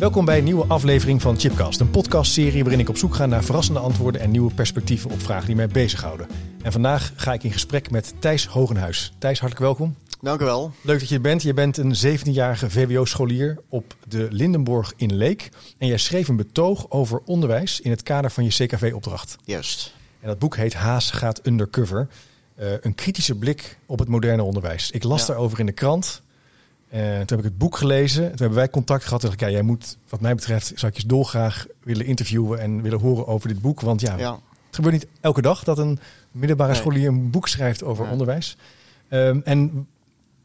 [0.00, 3.44] Welkom bij een nieuwe aflevering van Chipcast, een podcastserie waarin ik op zoek ga naar
[3.44, 6.26] verrassende antwoorden en nieuwe perspectieven op vragen die mij bezighouden.
[6.62, 9.12] En vandaag ga ik in gesprek met Thijs Hogenhuis.
[9.18, 9.94] Thijs, hartelijk welkom.
[10.20, 10.72] Dank u wel.
[10.82, 11.42] Leuk dat je er bent.
[11.42, 15.48] Je bent een 17-jarige VWO-scholier op de Lindenborg in Leek.
[15.78, 19.36] En jij schreef een betoog over onderwijs in het kader van je CKV-opdracht.
[19.44, 19.94] Juist.
[20.20, 22.08] En dat boek heet Haas gaat undercover.
[22.60, 24.90] Uh, een kritische blik op het moderne onderwijs.
[24.90, 25.26] Ik las Ja.
[25.26, 26.22] daarover in de krant.
[26.94, 28.22] Uh, toen heb ik het boek gelezen.
[28.28, 29.20] Toen hebben wij contact gehad.
[29.20, 32.60] Toen dacht ik, ja, jij moet, wat mij betreft, zou ik je dolgraag willen interviewen
[32.60, 33.80] en willen horen over dit boek.
[33.80, 34.32] Want ja, Ja.
[34.66, 35.98] het gebeurt niet elke dag dat een
[36.32, 36.80] middelbare Nee.
[36.80, 38.56] scholier een boek schrijft over onderwijs.
[39.10, 39.86] Um, en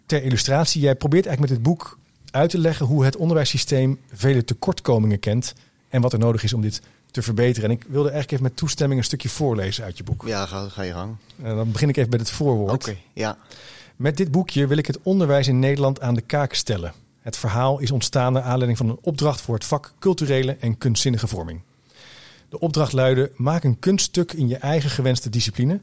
[0.06, 1.98] ter illustratie, jij probeert eigenlijk met dit boek
[2.32, 5.54] uit te leggen hoe het onderwijssysteem vele tekortkomingen kent
[5.90, 7.70] en wat er nodig is om dit te verbeteren.
[7.70, 10.24] En ik wilde eigenlijk even met toestemming een stukje voorlezen uit je boek.
[10.28, 11.16] Ja, ga, ga je gang.
[11.44, 12.72] En dan begin ik even met het voorwoord.
[12.88, 13.38] Oké, ja.
[13.96, 16.94] Met dit boekje wil ik het onderwijs in Nederland aan de kaak stellen.
[17.20, 21.28] Het verhaal is ontstaan naar aanleiding van een opdracht voor het vak culturele en kunstzinnige
[21.28, 21.62] vorming.
[22.50, 25.82] De opdracht luidde: maak een kunststuk in je eigen gewenste discipline.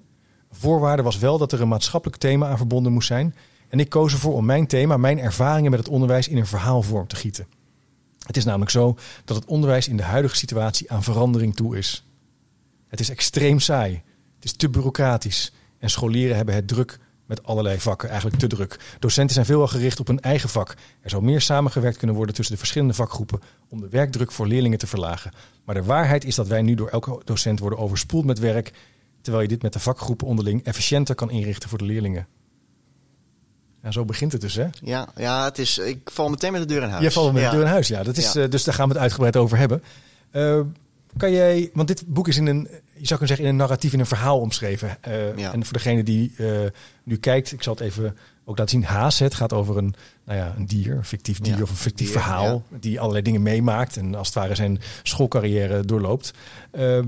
[0.50, 3.34] Voorwaarde was wel dat er een maatschappelijk thema aan verbonden moest zijn.
[3.68, 7.06] En ik koos ervoor om mijn thema, mijn ervaringen met het onderwijs in een verhaalvorm
[7.06, 7.46] te gieten.
[8.26, 12.06] Het is namelijk zo dat het onderwijs in de huidige situatie aan verandering toe is.
[12.88, 14.02] Het is extreem saai.
[14.34, 15.52] Het is te bureaucratisch.
[15.78, 16.98] En scholieren hebben het druk
[17.34, 18.78] met allerlei vakken, eigenlijk te druk.
[18.98, 20.74] Docenten zijn veelal gericht op hun eigen vak.
[21.00, 24.78] Er zou meer samengewerkt kunnen worden tussen de verschillende vakgroepen om de werkdruk voor leerlingen
[24.78, 25.32] te verlagen.
[25.64, 28.72] Maar de waarheid is dat wij nu door elke docent worden overspoeld met werk,
[29.20, 32.26] terwijl je dit met de vakgroepen onderling efficiënter kan inrichten voor de leerlingen.
[33.82, 34.66] Ja, zo begint het dus, hè?
[34.82, 37.02] Ja, ja het is, ik val meteen met de deur in huis.
[37.02, 37.50] Jij valt met ja.
[37.50, 38.02] de deur in huis, ja.
[38.02, 38.42] Dat is, Ja.
[38.42, 39.82] eh, dus daar gaan we het uitgebreid over hebben.
[40.30, 40.60] Eh,
[41.16, 43.92] kan jij, want dit boek is in een, je zou kunnen zeggen, in een narratief,
[43.92, 44.96] in een verhaal omschreven.
[45.00, 45.52] Eh, Ja.
[45.52, 46.46] En voor degene die eh,
[47.02, 48.84] nu kijkt, ik zal het even ook laten zien.
[48.84, 51.76] Haas, het gaat over een, nou ja, een dier, een fictief dier Ja, of een
[51.76, 52.62] fictief dier, verhaal.
[52.80, 56.30] Die allerlei dingen meemaakt en als het ware zijn schoolcarrière doorloopt.
[56.70, 57.06] Ehm,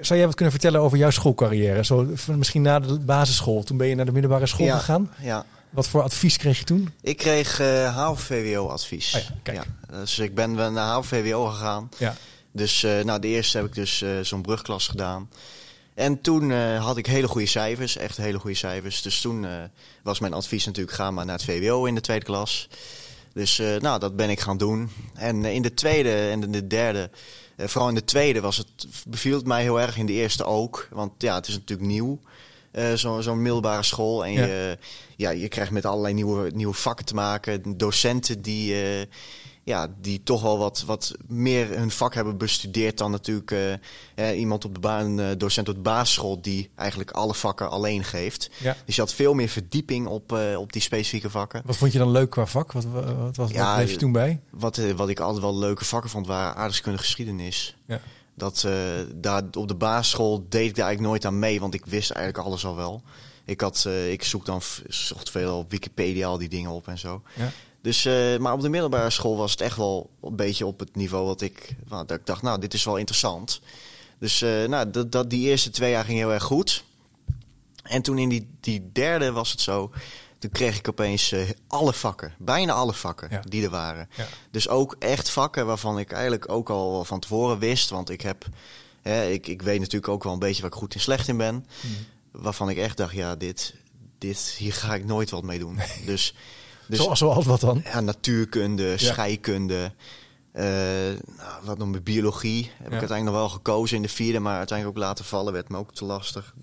[0.00, 1.84] zou jij wat kunnen vertellen over jouw schoolcarrière?
[1.84, 2.06] Zo,
[2.36, 5.10] misschien na de basisschool, toen ben je naar de middelbare school gegaan.
[5.20, 5.44] Ja.
[5.70, 6.88] Wat voor advies kreeg je toen?
[7.00, 9.30] Ik kreeg eh HAVO-VWO-advies.
[9.48, 9.62] Oh ja.
[9.90, 11.88] Dus ik ben naar HAVO-VWO gegaan.
[11.98, 12.14] Ja.
[12.52, 15.30] Dus eh, nou, de eerste heb ik dus eh, zo'n brugklas gedaan.
[15.94, 19.02] En toen eh, had ik hele goede cijfers, echt hele goede cijfers.
[19.02, 19.46] Dus toen
[20.02, 22.68] was mijn advies natuurlijk, ga maar naar het VWO in de tweede klas.
[23.34, 24.90] Dus nou, dat ben ik gaan doen.
[25.14, 27.10] En in de tweede en in de derde,
[27.58, 29.96] vooral in de tweede was het, beviel het mij heel erg.
[29.96, 32.20] In de eerste ook, want ja, het is natuurlijk nieuw.
[32.96, 34.24] zo- Zo'n middelbare school.
[34.24, 34.44] En Ja.
[34.46, 34.78] Je,
[35.16, 37.76] ja, je krijgt met allerlei nieuwe, nieuwe vakken te maken.
[37.78, 38.74] Docenten die,
[39.64, 43.72] ja, die toch wel wat, wat meer hun vak hebben bestudeerd dan natuurlijk eh,
[44.14, 48.04] eh, iemand op de baan, een docent op de basisschool die eigenlijk alle vakken alleen
[48.04, 48.50] geeft.
[48.58, 48.76] Ja.
[48.84, 51.62] Dus je had veel meer verdieping op, eh, op die specifieke vakken.
[51.64, 52.72] Wat vond je dan leuk qua vak?
[52.72, 54.40] Wat, wat, wat Ja, bleef je toen bij?
[54.50, 57.76] Wat, eh, wat ik altijd wel leuke vakken vond, waren aardrijkskunde geschiedenis.
[57.86, 58.00] Ja.
[58.34, 58.72] Dat, eh,
[59.14, 62.46] daar op de basisschool deed ik daar eigenlijk nooit aan mee, want ik wist eigenlijk
[62.46, 63.02] alles al wel.
[63.44, 66.98] Ik, had, eh, ik zoek dan zocht veel op Wikipedia al die dingen op en
[66.98, 67.22] zo.
[67.34, 67.50] Ja.
[67.82, 70.96] Dus, eh, maar op de middelbare school was het echt wel een beetje op het
[70.96, 73.60] niveau wat ik, nou, dat ik dacht, nou, dit is wel interessant.
[74.18, 76.84] Dus eh, nou, dat, dat, die eerste twee jaar ging heel erg goed.
[77.82, 79.90] En toen in die, die derde was het zo,
[80.38, 83.40] toen kreeg ik opeens eh, alle vakken, bijna alle vakken Ja.
[83.48, 84.08] die er waren.
[84.16, 84.26] Ja.
[84.50, 88.46] Dus ook echt vakken waarvan ik eigenlijk ook al van tevoren wist, want ik heb,
[89.02, 91.36] hè, ik, ik weet natuurlijk ook wel een beetje waar ik goed en slecht in
[91.36, 91.66] ben.
[92.30, 93.74] Waarvan ik echt dacht, ja, dit,
[94.18, 95.78] dit, hier ga ik nooit wat mee doen.
[96.06, 96.34] Dus,
[96.92, 97.80] dus Zoals, zoals wat dan?
[97.84, 99.92] ja, natuurkunde, scheikunde,
[100.52, 100.64] eh,
[101.36, 102.70] nou, wat nog met biologie.
[102.76, 105.52] Heb ik uiteindelijk nog wel gekozen in de vierde, maar uiteindelijk ook laten vallen.
[105.52, 106.54] Werd me ook te lastig.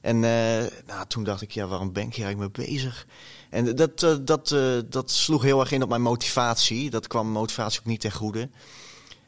[0.00, 3.06] En eh, nou, toen dacht ik, ja, waarom ben ik hier eigenlijk mee bezig?
[3.50, 4.56] En dat, eh, dat,
[4.86, 6.90] dat sloeg heel erg in op mijn motivatie.
[6.90, 8.48] Dat kwam mijn motivatie ook niet ten goede.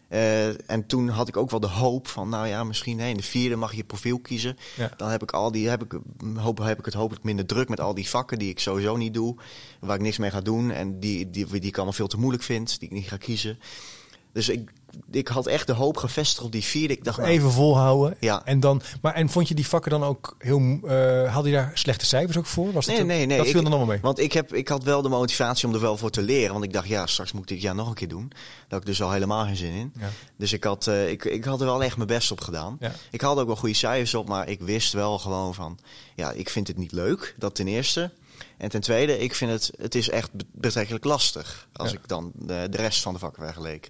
[0.08, 3.22] Eh, en toen had ik ook wel de hoop van, nou ja, misschien in de
[3.22, 4.56] vierde mag je je profiel kiezen.
[4.76, 4.90] Ja.
[4.96, 5.98] Dan heb ik al die, heb ik,
[6.36, 9.14] hoop, heb ik het hopelijk minder druk met al die vakken die ik sowieso niet
[9.14, 9.36] doe,
[9.80, 12.42] waar ik niks mee ga doen en die, die, die ik allemaal veel te moeilijk
[12.42, 13.58] vind, die ik niet ga kiezen.
[14.32, 14.72] Dus ik,
[15.10, 16.94] ik had echt de hoop gevestigd op die vierde.
[16.94, 18.16] Ik dacht, nou, Even volhouden.
[18.20, 18.42] Ja.
[18.44, 20.78] En, dan, maar, en vond je die vakken dan ook heel...
[20.86, 22.72] eh had je daar slechte cijfers ook voor?
[22.72, 23.36] Was Nee, dat, nee, nee.
[23.36, 23.98] Dat Ik- viel er allemaal mee.
[24.02, 26.52] Want ik, heb, ik had wel de motivatie om er wel voor te leren.
[26.52, 28.28] Want ik dacht, ja, straks moet ik dit jaar nog een keer doen.
[28.28, 28.38] Daar
[28.68, 29.92] had ik dus al helemaal geen zin in.
[29.98, 30.08] Ja.
[30.36, 32.76] Dus ik had, eh, ik, ik had er wel echt mijn best op gedaan.
[32.80, 32.92] Ja.
[33.10, 35.78] Ik had ook wel goede cijfers op, maar ik wist wel gewoon van...
[36.14, 38.10] Ja, ik vind het niet leuk, dat ten eerste.
[38.58, 41.68] En ten tweede, ik vind het, het is echt be- betrekkelijk lastig.
[41.72, 41.96] Als Ja.
[41.98, 43.88] ik dan de, de rest van de vakken vergeleek.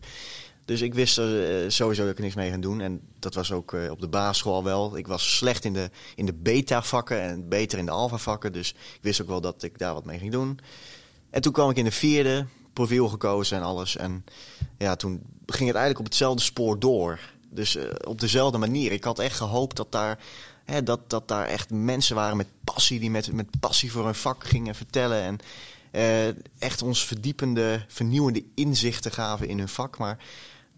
[0.69, 2.81] Dus ik wist er eh, sowieso dat ik niks mee ging doen.
[2.81, 4.97] En dat was ook eh, op de basisschool wel.
[4.97, 8.53] Ik was slecht in de, in de beta-vakken en beter in de alpha-vakken.
[8.53, 10.59] Dus ik wist ook wel dat ik daar wat mee ging doen.
[11.31, 13.97] En toen kwam ik in de vierde, profiel gekozen en alles.
[13.97, 14.25] En
[14.79, 17.20] ja, toen ging het eigenlijk op hetzelfde spoor door.
[17.50, 18.93] Dus eh, op dezelfde manier.
[18.93, 20.19] Ik had echt gehoopt dat daar,
[20.65, 23.00] hè, dat, dat daar echt mensen waren met passie...
[23.00, 25.23] die met, met passie voor hun vak gingen vertellen...
[25.23, 25.38] En,
[26.59, 29.99] echt ons verdiepende, vernieuwende inzichten gaven in hun vak.
[29.99, 30.19] Maar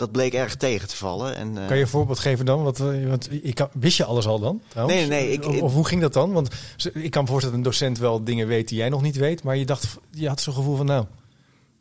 [0.00, 1.36] dat bleek erg tegen te vallen.
[1.36, 2.62] En, eh, Kan je een voorbeeld geven dan?
[2.62, 4.62] Want, eh, want ik kan, wist je alles al dan?
[4.68, 4.98] Trouwens?
[4.98, 6.32] Nee, nee, ik- of, of hoe ging dat dan?
[6.32, 6.48] Want
[6.92, 9.42] ik kan me voorstellen dat een docent wel dingen weet die jij nog niet weet.
[9.42, 11.04] Maar je dacht, je had zo'n gevoel van nou,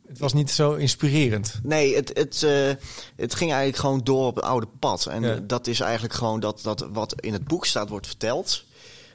[0.08, 1.60] het was niet zo inspirerend.
[1.64, 2.52] Nee, het, het, eh,
[3.16, 5.06] het ging eigenlijk gewoon door op het oude pad.
[5.06, 5.40] En Ja.
[5.48, 8.64] dat is eigenlijk gewoon dat, dat wat in het boek staat wordt verteld.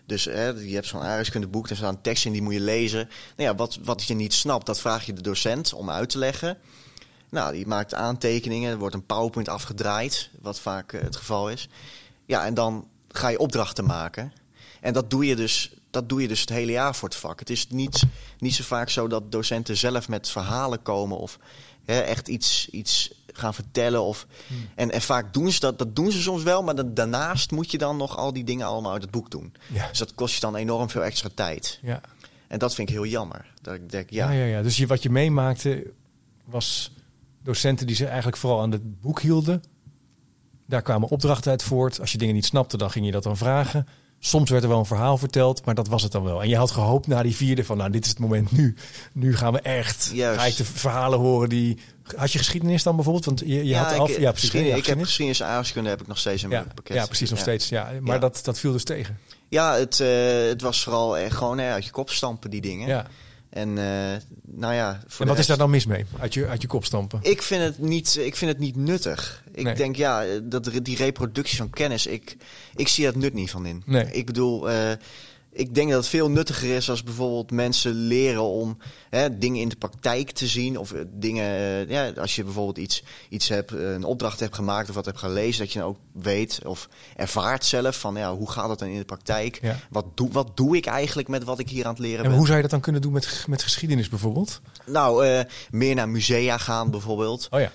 [0.07, 3.09] Dus hè, je hebt zo'n aardrijkskundeboek, daar staan teksten in, die moet je lezen.
[3.37, 6.19] Nou ja, wat, wat je niet snapt, dat vraag je de docent om uit te
[6.19, 6.57] leggen.
[7.35, 11.69] Nou, die maakt aantekeningen, er wordt een PowerPoint afgedraaid, wat vaak eh, het geval is.
[12.27, 14.33] Ja, en dan ga je opdrachten maken.
[14.81, 17.39] En dat doe je dus, dat doe je dus het hele jaar voor het vak.
[17.39, 18.05] Het is niet,
[18.39, 21.39] niet zo vaak zo dat docenten zelf met verhalen komen of
[21.85, 24.03] hè, echt iets, iets gaan vertellen.
[24.03, 24.27] Of,
[24.75, 27.71] en, en vaak doen ze dat, dat doen ze soms wel, maar dan, daarnaast moet
[27.71, 29.55] je dan nog al die dingen allemaal uit het boek doen.
[29.73, 29.89] Ja.
[29.89, 31.79] Dus dat kost je dan enorm veel extra tijd.
[31.83, 32.01] Ja.
[32.47, 33.53] En dat vind ik heel jammer.
[33.63, 34.63] Dat ik denk, ja, Ja, ja, ja.
[34.63, 35.91] Dus je, wat je meemaakte
[36.45, 36.93] was
[37.45, 39.63] docenten die zich eigenlijk vooral aan het boek hielden.
[40.67, 42.01] Daar kwamen opdrachten uit voort.
[42.01, 43.87] Als je dingen niet snapte, dan ging je dat dan vragen.
[44.19, 46.43] Soms werd er wel een verhaal verteld, maar dat was het dan wel.
[46.43, 48.75] En je had gehoopt na die vierde van, nou, dit is het moment nu.
[49.13, 50.11] Nu gaan we echt.
[50.15, 50.41] Juist.
[50.41, 51.79] Ga ik de verhalen horen die...
[52.17, 53.25] Had je geschiedenis dan bijvoorbeeld?
[53.25, 54.09] Want je, je had ik, af...
[54.09, 54.31] Ja, precies.
[54.41, 55.41] geschiedenis- Ja, ik heb geschiedenis.
[55.41, 56.97] en aardrijkskunde heb ik nog steeds in ja, mijn pakket.
[56.97, 57.69] ja, precies, nog steeds.
[57.69, 57.91] Ja.
[58.01, 58.21] Maar.
[58.21, 59.19] Dat, dat viel dus tegen.
[59.49, 60.09] Ja, het, eh,
[60.49, 62.89] het was vooral echt gewoon hè, uit je kop stampen, die dingen.
[62.89, 63.07] Ja.
[63.55, 66.05] En eh, nou ja, voor En wat is daar dan mis mee?
[66.19, 67.19] Uit je, uit je kop stampen?
[67.23, 69.43] Ik vind het niet, ik vind het niet nuttig.
[69.53, 69.75] Ik Nee.
[69.75, 72.37] denk, ja, dat, die reproductie van kennis, ik,
[72.75, 73.83] ik zie het nut niet van in.
[73.87, 74.07] Nee.
[74.13, 74.93] Ik bedoel, eh,
[75.57, 78.79] ik denk dat het veel nuttiger is als bijvoorbeeld mensen leren om
[79.11, 80.79] hè, dingen in de praktijk te zien.
[80.79, 84.55] Of eh, dingen, eh, ja, als je bijvoorbeeld iets, iets hebt, eh, een opdracht hebt
[84.55, 88.35] gemaakt of wat hebt gelezen, dat je dan ook weet of ervaart zelf van, ja,
[88.35, 89.59] hoe gaat dat dan in de praktijk?
[89.63, 89.79] Ja.
[89.91, 92.37] Wat, doe, wat doe ik eigenlijk met wat ik hier aan het leren En ben?
[92.37, 94.61] hoe zou je dat dan kunnen doen met, met geschiedenis bijvoorbeeld?
[94.87, 97.49] Nou, meer naar musea gaan bijvoorbeeld.
[97.51, 97.71] Oh ja.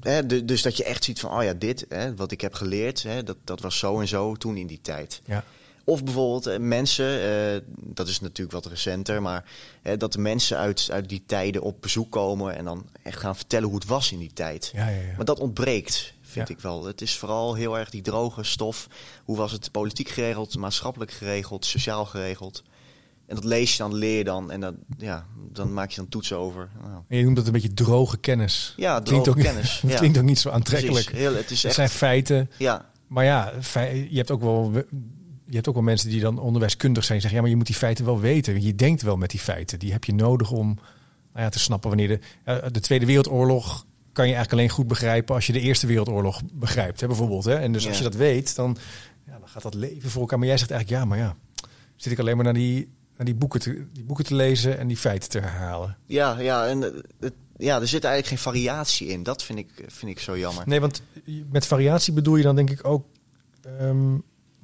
[0.00, 2.54] Hè, du- dus dat je echt ziet van, oh ja, dit, hè, wat ik heb
[2.54, 5.20] geleerd, hè, dat, dat was zo en zo toen in die tijd.
[5.24, 5.44] Ja.
[5.88, 9.44] Of bijvoorbeeld eh, mensen, eh, dat is natuurlijk wat recenter, maar
[9.82, 13.36] hè, dat de mensen uit, uit die tijden op bezoek komen en dan echt gaan
[13.36, 14.70] vertellen hoe het was in die tijd.
[14.74, 15.16] Ja, ja, ja.
[15.16, 16.54] Maar dat ontbreekt, vind Ja.
[16.54, 16.84] ik wel.
[16.84, 18.86] Het is vooral heel erg die droge stof.
[19.24, 22.62] Hoe was het politiek geregeld, maatschappelijk geregeld, sociaal geregeld?
[23.26, 26.08] En dat lees je dan, leer je dan en dan, ja, dan maak je dan
[26.08, 26.68] toetsen over.
[26.82, 28.74] Nou, En je noemt dat een beetje droge kennis.
[28.76, 29.78] ja, Klinkt droge ook, kennis.
[29.80, 29.96] Het ja.
[29.98, 31.10] klinkt ook niet zo aantrekkelijk.
[31.10, 32.50] Heel, het is Het zijn feiten.
[32.58, 33.52] ja, Maar ja,
[34.10, 34.72] je hebt ook wel.
[35.46, 37.20] Je hebt ook wel mensen die dan onderwijskundig zijn.
[37.20, 38.62] Zeggen ja, maar je moet die feiten wel weten.
[38.62, 39.78] Je denkt wel met die feiten.
[39.78, 40.66] Die heb je nodig om
[41.32, 45.34] nou ja, te snappen wanneer de, de Tweede Wereldoorlog kan je eigenlijk alleen goed begrijpen
[45.34, 47.44] als je de Eerste Wereldoorlog begrijpt, hè, bijvoorbeeld.
[47.44, 47.54] Hè?
[47.54, 48.76] En dus als je dat weet, dan,
[49.26, 50.38] ja, dan gaat dat leven voor elkaar.
[50.38, 51.36] Maar jij zegt eigenlijk ja, maar ja,
[51.96, 54.86] zit ik alleen maar naar die, naar die, boeken, te, die boeken te lezen en
[54.86, 55.96] die feiten te herhalen.
[56.06, 59.22] ja, ja, en eh, het, ja, er zit eigenlijk geen variatie in.
[59.22, 60.62] Dat vind ik, vind ik zo jammer.
[60.66, 61.02] Nee, want
[61.50, 63.06] met variatie bedoel je dan denk ik ook
[63.62, 64.14] ehm,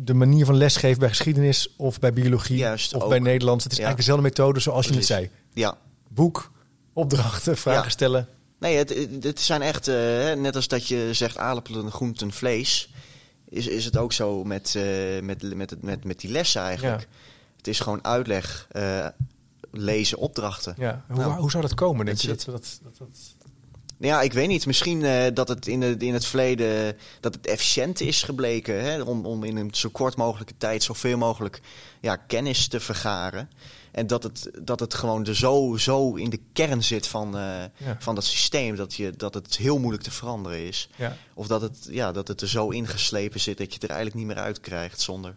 [0.04, 3.08] de manier van lesgeven bij geschiedenis of bij biologie Juist, of ook.
[3.08, 3.64] bij Nederlands.
[3.64, 3.84] Het is Ja.
[3.84, 5.30] eigenlijk dezelfde methode zoals je het zei.
[5.52, 5.78] Ja,
[6.08, 6.50] Boek,
[6.92, 7.88] opdrachten, vragen Ja.
[7.88, 8.28] stellen.
[8.58, 9.94] Nee, het, het, zijn echt, eh,
[10.32, 12.92] net als dat je zegt aardappelen, groenten, vlees,
[13.48, 14.82] is, is het ook zo met, eh,
[15.22, 17.00] met, met, het- met, met die lessen eigenlijk.
[17.00, 17.06] Ja.
[17.56, 19.06] Het is gewoon uitleg, eh,
[19.70, 20.74] lezen, opdrachten.
[20.78, 21.04] Ja.
[21.08, 22.32] Hoe, Nou, hoe zou dat komen, denk dat je?
[22.32, 23.08] zit- Dat, dat, dat,
[24.02, 24.66] dat- Ja, ik weet niet.
[24.66, 29.02] Misschien eh, dat het in, de, in het verleden dat het efficiënt is gebleken hè,
[29.02, 31.60] om, om in een zo kort mogelijke tijd zoveel mogelijk
[32.00, 33.50] ja, kennis te vergaren.
[33.92, 37.42] En dat het, dat het gewoon er zo, zo in de kern zit van, eh,
[37.76, 37.96] Ja.
[37.98, 40.88] van dat systeem dat, je, dat het heel moeilijk te veranderen is.
[40.96, 41.16] ja.
[41.34, 44.18] Of dat het, ja, dat het er zo ingeslepen zit dat je het er eigenlijk
[44.18, 45.34] niet meer uit krijgt zonder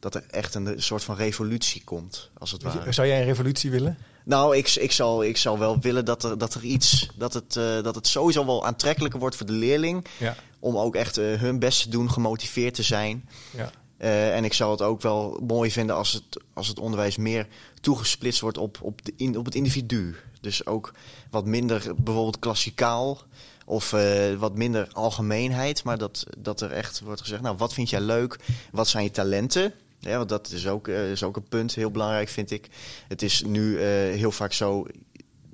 [0.00, 2.92] dat er echt een soort van revolutie komt, als het ware.
[2.92, 3.98] Zou jij een revolutie willen?
[4.28, 7.56] Nou, ik, ik, zou, ik zou wel willen dat er, dat er iets, dat het,
[7.56, 10.06] uh, dat het sowieso wel aantrekkelijker wordt voor de leerling.
[10.18, 10.36] Ja.
[10.58, 13.28] Om ook echt uh, hun best te doen, gemotiveerd te zijn.
[13.56, 13.70] Ja.
[13.98, 17.46] Uh, en ik zou het ook wel mooi vinden als het, als het onderwijs meer
[17.80, 20.16] toegesplitst wordt op, op, de, in, op het individu.
[20.40, 20.92] Dus ook
[21.30, 23.22] wat minder bijvoorbeeld klassikaal
[23.66, 25.84] of uh, wat minder algemeenheid.
[25.84, 28.38] Maar dat, dat er echt wordt gezegd, nou wat vind jij leuk?
[28.72, 29.72] Wat zijn je talenten?
[30.00, 32.68] Ja, want dat is ook, uh, is ook een punt, heel belangrijk vind ik.
[33.08, 33.80] Het is nu uh,
[34.14, 34.86] heel vaak zo,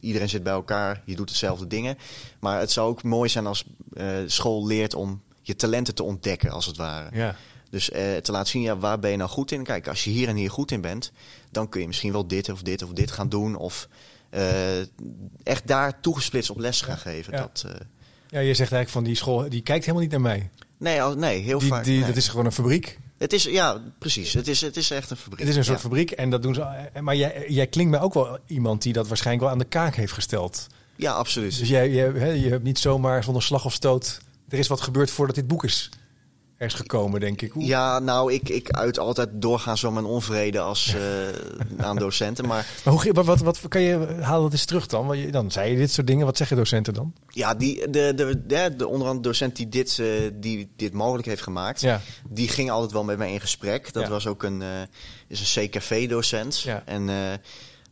[0.00, 1.98] iedereen zit bij elkaar, je doet dezelfde dingen.
[2.40, 6.50] Maar het zou ook mooi zijn als uh, school leert om je talenten te ontdekken,
[6.50, 7.16] als het ware.
[7.16, 7.36] Ja.
[7.70, 7.84] Dus
[8.22, 9.64] te laten zien, ja, waar ben je nou goed in?
[9.64, 11.12] Kijk, als je hier en hier goed in bent,
[11.50, 13.56] dan kun je misschien wel dit of dit of dit gaan doen.
[13.56, 13.88] Of
[15.42, 17.32] echt daar toegesplitst op les gaan geven.
[17.32, 17.40] Ja.
[17.40, 17.64] Dat,
[18.28, 20.50] ja, je zegt eigenlijk van die school, die kijkt helemaal niet naar mij.
[20.84, 21.84] Nee, al, nee heel die, vaak.
[21.84, 22.06] Die, nee.
[22.06, 22.98] Dat is gewoon een fabriek.
[23.18, 24.32] Het is, ja, precies.
[24.32, 25.38] Het is, het is echt een fabriek.
[25.38, 25.82] Het is een soort ja.
[25.82, 26.90] fabriek en dat doen ze.
[27.00, 29.94] Maar jij, jij klinkt mij ook wel iemand die dat waarschijnlijk wel aan de kaak
[29.94, 30.66] heeft gesteld.
[30.96, 31.58] Ja, absoluut.
[31.58, 34.20] Dus jij, je, je hebt niet zomaar zonder slag of stoot.
[34.48, 35.90] Er is wat gebeurd voordat dit boek is
[36.56, 37.52] er is gekomen, denk ik.
[37.52, 37.64] Hoe?
[37.64, 42.46] Ja, nou, ik, ik uit altijd doorgaan zo mijn onvrede als uh, aan docenten.
[42.46, 45.06] Maar, maar hoe, wat, wat, wat kan je haal dat eens terug dan?
[45.06, 46.26] Want je, dan zei je dit soort dingen.
[46.26, 47.14] Wat zeggen docenten dan?
[47.28, 51.26] Ja, die, de, de, de, de onder andere docent die dit, uh, die dit mogelijk
[51.26, 52.00] heeft gemaakt, ja.
[52.28, 53.92] die ging altijd wel met mij in gesprek.
[53.92, 54.08] Dat ja.
[54.08, 54.68] was ook een, uh,
[55.28, 56.60] is een CKV-docent.
[56.60, 56.82] Ja.
[56.86, 57.08] En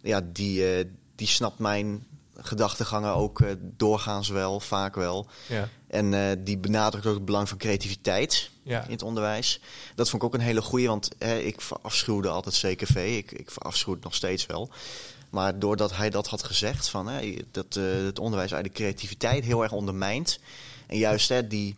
[0.02, 0.64] ja, die,
[1.14, 2.07] die snapt mijn
[2.42, 5.26] gedachtegangen ook uh, doorgaans wel, vaak wel.
[5.46, 5.68] Ja.
[5.87, 8.84] En uh, die benadrukt ook het belang van creativiteit ja.
[8.84, 9.61] in het onderwijs.
[9.94, 13.16] Dat vond ik ook een hele goeie, want hè, ik verafschuwde altijd CKV.
[13.16, 14.70] Ik, ik verafschuw het nog steeds wel.
[15.30, 19.44] Maar doordat hij dat had gezegd, van, hè, dat uh, het onderwijs eigenlijk de creativiteit
[19.44, 20.38] heel erg ondermijnt.
[20.87, 21.76] En juist hè, die,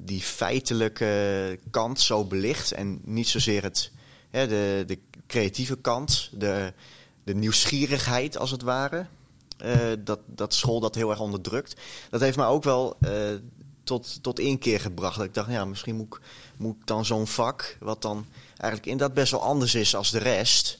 [0.00, 3.90] die feitelijke kant zo belicht en niet zozeer het,
[4.30, 6.72] hè, de, de creatieve kant, de,
[7.24, 9.06] de nieuwsgierigheid als het ware.
[9.64, 11.80] Uh, dat, dat school dat heel erg onderdrukt.
[12.10, 13.10] Dat heeft mij ook wel uh,
[13.84, 15.16] tot, tot inkeer gebracht.
[15.16, 16.20] Dat ik dacht, ja, misschien moet ik,
[16.56, 20.18] moet ik dan zo'n vak, wat dan eigenlijk inderdaad best wel anders is als de
[20.18, 20.78] rest.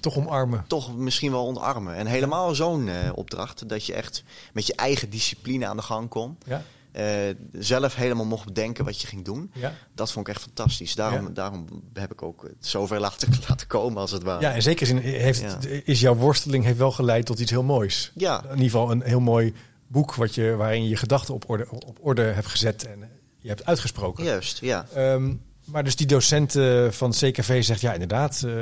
[0.00, 0.64] Toch omarmen.
[0.66, 1.94] Toch misschien wel omarmen.
[1.94, 6.08] En helemaal zo'n uh, opdracht, dat je echt met je eigen discipline aan de gang
[6.08, 6.38] kon.
[6.44, 6.62] Ja.
[6.98, 7.04] Uh,
[7.52, 9.50] zelf helemaal mocht bedenken wat je ging doen.
[9.54, 9.72] Ja.
[9.94, 10.94] Dat vond ik echt fantastisch.
[10.94, 14.40] Daarom, daarom heb ik ook zover laten, laten komen als het ware.
[14.40, 18.12] Ja, in zekere zin heeft, is jouw worsteling heeft wel geleid tot iets heel moois.
[18.14, 18.42] Ja.
[18.42, 19.54] In ieder geval een heel mooi
[19.86, 23.48] boek wat je, waarin je je gedachten op orde, op orde hebt gezet en je
[23.48, 24.24] hebt uitgesproken.
[24.24, 24.86] Juist, ja.
[24.96, 26.52] Um, maar dus die docent
[26.90, 28.52] van CKV zegt, ja inderdaad, uh,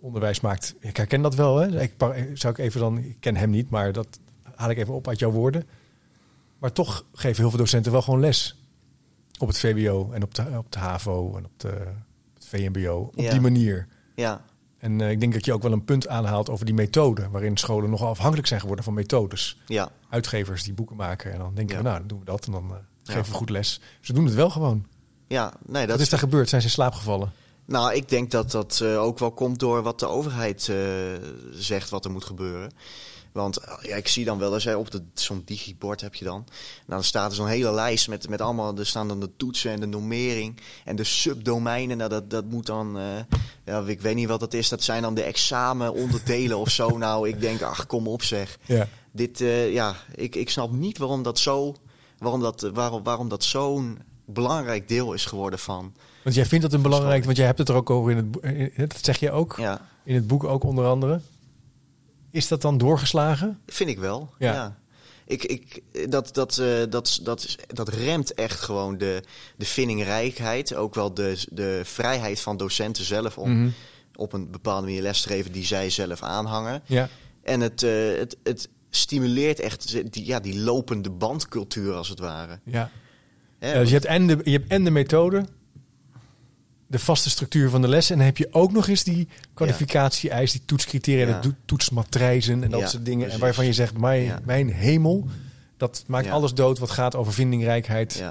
[0.00, 0.74] onderwijs maakt...
[0.80, 1.80] Ik herken dat wel, hè.
[1.80, 1.92] Ik,
[2.34, 2.98] zou ik even dan...
[2.98, 4.18] Ik ken hem niet, maar dat
[4.54, 5.66] haal ik even op uit jouw woorden.
[6.60, 8.56] Maar toch geven heel veel docenten wel gewoon les.
[9.38, 11.68] Op het VWO en op de, op de HAVO en op de,
[12.34, 13.10] het VMBO.
[13.14, 13.30] Op ja.
[13.30, 13.86] die manier.
[14.14, 14.44] Ja.
[14.78, 17.28] En uh, ik denk dat je ook wel een punt aanhaalt over die methode.
[17.30, 19.60] Waarin scholen nogal afhankelijk zijn geworden van methodes.
[19.66, 19.90] Ja.
[20.08, 21.32] Uitgevers die boeken maken.
[21.32, 21.82] En dan denken ja.
[21.82, 22.46] we, nou, dan doen we dat.
[22.46, 23.80] En dan uh, geven we goed les.
[24.00, 24.86] Ze doen het wel gewoon.
[25.26, 26.48] Ja, nee, dat Wat is daar gebeurd?
[26.48, 27.32] Zijn ze in slaap gevallen?
[27.64, 30.72] Nou, ik denk dat dat uh, ook wel komt door wat de overheid
[31.52, 32.72] zegt wat er moet gebeuren.
[33.32, 36.46] Want ja, ik zie dan wel eens, op zo'n digibord heb je dan.
[36.86, 39.80] Dan staat er zo'n hele lijst met, met allemaal, er staan dan de toetsen en
[39.80, 41.96] de normering en de subdomeinen.
[41.96, 43.04] Nou, dat, dat moet dan, uh,
[43.64, 46.88] ja, ik weet niet wat dat is, dat zijn dan de examenonderdelen of zo.
[47.00, 48.58] Nou, ik denk, ach, kom op zeg.
[48.66, 48.88] Ja.
[49.12, 51.76] Dit, uh, ja, ik, ik snap niet waarom dat zo,
[52.18, 55.94] waarom dat, waarom, waarom dat zo'n belangrijk deel is geworden van.
[56.22, 58.52] Want jij vindt dat een belangrijk, want jij hebt het er ook over in het,
[58.52, 59.88] in, dat zeg je ook, ja.
[60.04, 61.20] in het boek ook onder andere.
[62.30, 63.58] Is dat dan doorgeslagen?
[63.66, 64.30] Vind ik wel.
[64.38, 64.52] Ja.
[64.52, 64.78] ja.
[65.26, 69.22] Ik, ik, dat, dat, uh, dat, dat, dat remt echt gewoon de,
[69.56, 70.74] de vindingrijkheid.
[70.74, 73.70] Ook wel de, de vrijheid van docenten zelf om Mhm.
[74.14, 76.82] op een bepaalde manier les te geven die zij zelf aanhangen.
[76.86, 77.08] Ja.
[77.42, 82.58] En het, uh, het, het stimuleert echt die, ja, die lopende bandcultuur als het ware.
[82.64, 82.90] Ja.
[83.58, 85.44] Hè, Ja, dus je hebt, en de, je hebt en de methode,
[86.90, 88.10] de vaste structuur van de les.
[88.10, 91.40] En dan heb je ook nog eens die kwalificatie-eis, die toetscriteria, Ja.
[91.40, 93.18] de toetsmatrijzen en dat Ja, soort dingen.
[93.18, 93.34] precies.
[93.34, 94.40] En waarvan je zegt, mijn, Ja.
[94.44, 95.26] mijn hemel,
[95.76, 98.22] dat maakt alles dood wat gaat over vindingrijkheid.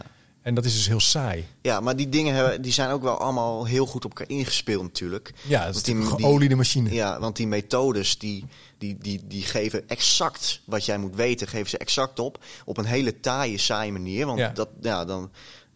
[0.41, 1.45] En dat is dus heel saai.
[1.61, 4.81] ja, maar die dingen hebben, die zijn ook wel allemaal heel goed op elkaar ingespeeld
[4.83, 5.33] natuurlijk.
[5.47, 6.93] Ja, dat is die- een geoliede machine.
[6.93, 8.45] Ja, want die methodes die,
[8.77, 12.43] die, die, die geven exact wat jij moet weten, geven ze exact op.
[12.65, 14.25] Op een hele taaie, saaie manier.
[14.25, 14.49] Want Ja.
[14.49, 15.29] Dat, ja, dan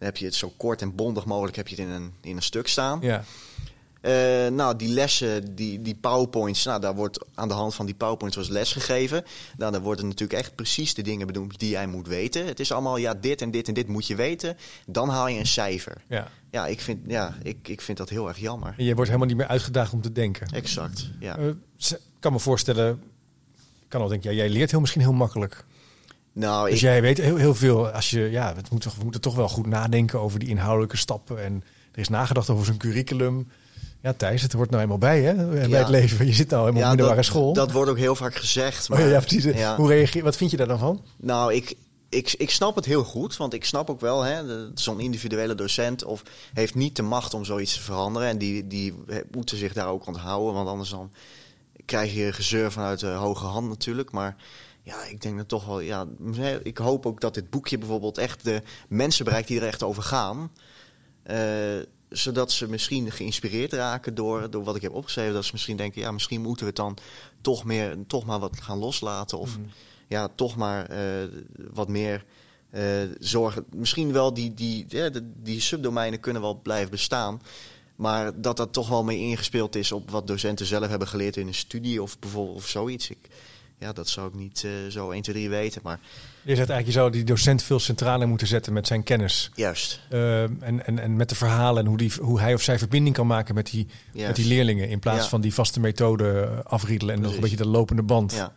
[0.03, 2.41] heb je het zo kort en bondig mogelijk heb je het in een, in een
[2.41, 2.99] stuk staan.
[3.01, 3.23] Ja.
[4.01, 7.95] Eh, nou, die lessen, die, die powerpoints, nou, daar wordt aan de hand van die
[7.95, 9.23] powerpoints was les gegeven.
[9.57, 12.45] Nou, dan worden natuurlijk echt precies de dingen bedoeld die jij moet weten.
[12.45, 14.57] Het is allemaal, ja, dit en dit en dit moet je weten.
[14.85, 16.03] Dan haal je een cijfer.
[16.07, 16.27] ja.
[16.51, 18.73] Ja, ik vind, ja, ik, ik vind dat heel erg jammer.
[18.77, 20.47] En je wordt helemaal niet meer uitgedaagd om te denken.
[20.47, 21.37] Exact, ja.
[21.37, 23.03] Ik kan me voorstellen,
[23.87, 25.65] kan al denken, ja, jij leert heel misschien heel makkelijk.
[26.33, 27.89] Nou, Dus ik, jij weet heel, heel veel.
[27.89, 31.43] Als je, ja, het moet, we moeten toch wel goed nadenken over die inhoudelijke stappen.
[31.43, 33.47] En er is nagedacht over zo'n curriculum.
[34.01, 35.33] Ja, Thijs, het hoort nou eenmaal bij, hè?
[35.47, 35.77] Bij Ja.
[35.77, 36.25] het leven.
[36.25, 37.53] Je zit nou helemaal op middelbare dat, school.
[37.53, 38.89] dat wordt ook heel vaak gezegd.
[38.89, 39.43] Oh, Maar, ja, precies.
[39.43, 39.75] ja.
[39.75, 41.01] Hoe reageer, wat vind je daar dan van?
[41.17, 41.75] Nou, ik,
[42.09, 43.37] ik, ik snap het heel goed.
[43.37, 44.25] Want ik snap ook wel,
[44.75, 46.23] zo'n individuele docent of
[46.53, 48.27] heeft niet de macht om zoiets te veranderen.
[48.27, 48.93] En die, die
[49.31, 50.53] moeten zich daar ook onthouden.
[50.53, 51.11] Want anders dan
[51.85, 54.11] krijg je gezeur vanuit de hoge hand natuurlijk.
[54.11, 54.35] Maar
[54.83, 55.79] ja, ik denk dat toch wel.
[55.79, 56.07] Ja,
[56.63, 60.03] ik hoop ook dat dit boekje bijvoorbeeld echt de mensen bereikt die er echt over
[60.03, 60.51] gaan.
[61.23, 61.37] Eh,
[62.09, 65.33] zodat ze misschien geïnspireerd raken door, door wat ik heb opgeschreven.
[65.33, 66.97] Dat ze misschien denken, ja, misschien moeten we het dan
[67.41, 69.39] toch, meer, toch maar wat gaan loslaten.
[69.39, 69.57] Of
[70.07, 71.27] ja, toch maar eh,
[71.73, 72.25] wat meer
[72.69, 72.83] eh,
[73.19, 73.65] zorgen.
[73.75, 77.41] Misschien wel die, die, ja, die subdomeinen kunnen wel blijven bestaan.
[77.95, 81.47] Maar dat dat toch wel mee ingespeeld is op wat docenten zelf hebben geleerd in
[81.47, 83.09] een studie of bijvoorbeeld of zoiets.
[83.09, 83.29] Ik,
[83.79, 85.81] ja, dat zou ik niet eh, zo 1, 2, 3 weten.
[85.83, 85.99] Maar
[86.41, 89.49] Je zegt eigenlijk, je zou die docent veel centraler moeten zetten met zijn kennis.
[89.55, 89.99] juist.
[90.09, 93.15] Eh, en, en, en met de verhalen en hoe, die, hoe hij of zij verbinding
[93.15, 94.89] kan maken met die, met die leerlingen.
[94.89, 95.29] In plaats Ja.
[95.29, 96.31] van die vaste methode
[96.63, 98.31] eh, afriedelen en nog een beetje de lopende band.
[98.33, 98.53] Ja.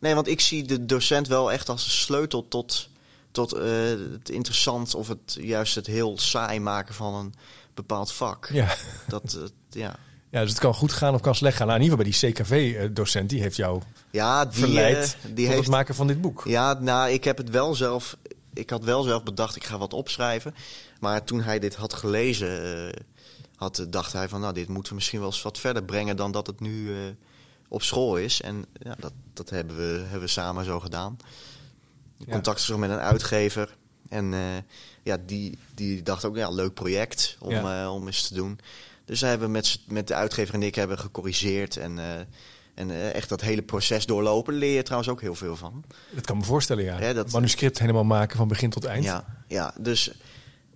[0.00, 2.88] Nee, want ik zie de docent wel echt als een sleutel tot,
[3.30, 7.34] tot het interessant of het juist het heel saai maken van een
[7.74, 8.48] bepaald vak.
[8.52, 8.74] Ja.
[9.08, 9.38] Dat,
[9.70, 9.96] ja.
[10.30, 11.66] Ja, dus het kan goed gaan of kan slecht gaan.
[11.66, 15.34] Nou, in ieder geval bij die CKV-docent, die heeft jou Ja, die, verleid eh, die
[15.34, 16.42] tot heeft het maken van dit boek.
[16.46, 18.16] Ja, nou, ik heb het wel zelf.
[18.54, 20.54] Ik had wel zelf bedacht, ik ga wat opschrijven.
[21.00, 23.00] Maar toen hij dit had gelezen, eh,
[23.56, 26.32] had, dacht hij van, nou, dit moeten we misschien wel eens wat verder brengen dan
[26.32, 26.98] dat het nu eh,
[27.68, 28.40] op school is.
[28.40, 31.16] En ja, dat, dat hebben, we, hebben we samen zo gedaan.
[32.16, 32.32] Ja.
[32.32, 33.76] Contact gezocht met een uitgever.
[34.08, 34.40] En eh,
[35.02, 37.82] ja, die, die dacht ook, ja, leuk project om, Ja.
[37.82, 38.58] eh, om eens te doen.
[39.08, 41.98] Dus hij hebben met, met de uitgever en ik hebben gecorrigeerd en...
[41.98, 42.06] eh,
[42.74, 45.84] en eh, echt dat hele proces doorlopen leer je trouwens ook heel veel van.
[46.10, 47.00] Dat kan me voorstellen, ja.
[47.00, 49.04] Ja, dat- Manuscript helemaal maken van begin tot eind.
[49.04, 50.10] Ja, ja dus.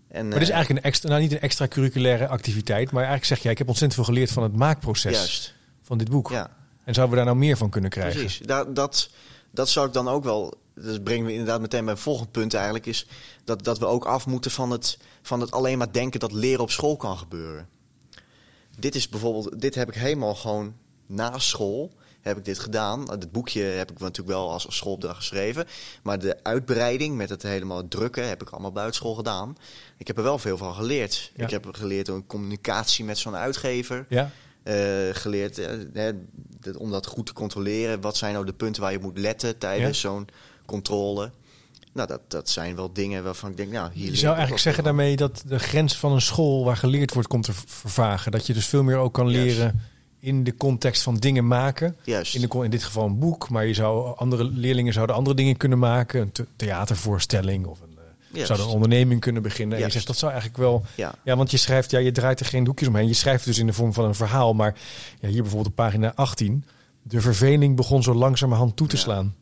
[0.09, 3.03] En, Maar dit is eh, eigenlijk een extra, nou niet een extra curriculaire activiteit, maar
[3.03, 6.31] eigenlijk zeg jij, ik heb ontzettend veel geleerd van het maakproces Juist, van dit boek.
[6.31, 6.51] ja,
[6.85, 8.21] En zouden we daar nou meer van kunnen krijgen?
[8.21, 8.47] precies.
[8.47, 9.11] Dat, dat,
[9.51, 10.55] dat zou ik dan ook wel.
[10.75, 12.87] Dat brengen we inderdaad meteen bij het volgende punt eigenlijk.
[12.87, 13.07] Is
[13.45, 16.61] dat, dat we ook af moeten van het, van het alleen maar denken dat leren
[16.62, 17.69] op school kan gebeuren.
[18.78, 19.61] Dit is bijvoorbeeld.
[19.61, 20.75] Dit heb ik helemaal gewoon
[21.06, 21.93] na school.
[22.21, 23.11] Heb ik dit gedaan.
[23.11, 25.67] Het boekje heb ik natuurlijk wel als schoolopdracht geschreven.
[26.02, 29.56] Maar de uitbreiding met het helemaal drukken heb ik allemaal buitenschool gedaan.
[29.97, 31.32] Ik heb er wel veel van geleerd.
[31.37, 31.45] Ja.
[31.45, 34.06] Ik heb geleerd door een communicatie met zo'n uitgever.
[34.08, 34.30] Ja?
[34.63, 36.11] eh, geleerd eh,
[36.78, 38.00] om dat goed te controleren.
[38.00, 40.28] Wat zijn nou de punten waar je moet letten tijdens zo'n
[40.67, 41.30] controle?
[41.95, 44.11] Nou, dat, dat zijn wel dingen waarvan ik denk, nou, hier.
[44.11, 47.45] Je zou eigenlijk zeggen daarmee dat de grens van een school waar geleerd wordt komt
[47.45, 48.33] te vervagen.
[48.33, 49.81] Dat je dus veel meer ook kan leren
[50.19, 51.97] in de context van dingen maken.
[52.05, 55.57] In, de, in dit geval een boek, maar je zou andere leerlingen zouden andere dingen
[55.57, 56.21] kunnen maken.
[56.21, 57.89] Een the- theatervoorstelling of een,
[58.41, 59.78] eh, zouden een onderneming kunnen beginnen.
[59.78, 60.85] En je zegt dat zou eigenlijk wel.
[60.95, 63.07] Ja, Ja, want je schrijft, ja, je draait er geen doekjes omheen.
[63.07, 64.55] Je schrijft dus in de vorm van een verhaal.
[64.55, 64.75] Maar
[65.21, 66.65] ja, hier bijvoorbeeld op pagina 18.
[67.02, 69.02] De verveling begon zo langzamerhand toe te Ja.
[69.02, 69.35] slaan.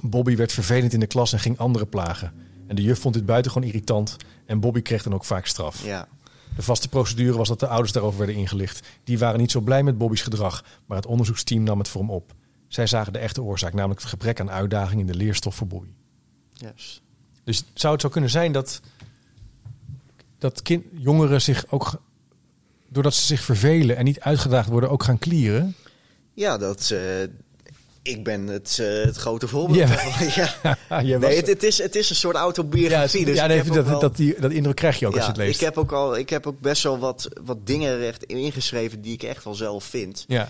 [0.00, 2.32] Bobby werd vervelend in de klas en ging anderen plagen.
[2.66, 4.16] En de juf vond dit buitengewoon irritant.
[4.46, 5.84] En Bobby kreeg dan ook vaak straf.
[5.84, 6.08] ja,
[6.56, 8.86] De vaste procedure was dat de ouders daarover werden ingelicht.
[9.04, 12.10] Die waren niet zo blij met Bobby's gedrag, maar het onderzoeksteam nam het voor hem
[12.10, 12.34] op.
[12.68, 15.88] Zij zagen de echte oorzaak, namelijk het gebrek aan uitdaging in de leerstof voor Bobby.
[16.52, 17.02] juist.
[17.44, 18.80] Dus zou het zo kunnen zijn dat,
[20.38, 22.00] dat kind, jongeren zich ook,
[22.88, 25.74] doordat ze zich vervelen en niet uitgedaagd worden, ook gaan klieren?
[26.34, 26.90] Ja, dat.
[26.90, 27.00] eh,
[28.08, 29.88] ik ben het, eh, het grote voorbeeld.
[29.88, 30.00] Ja.
[30.34, 30.56] ja.
[30.88, 33.24] Was- Nee, het, het, is, het is een soort ja, autobiografie.
[33.24, 35.28] dus ja, nee, heb ook dat, dat, die, dat indruk krijg je ook als je
[35.28, 35.60] het leest.
[35.60, 39.12] Ik heb ook al, ik heb ook best wel wat, wat dingen echt ingeschreven die
[39.12, 40.24] ik echt wel zelf vind.
[40.28, 40.48] ja.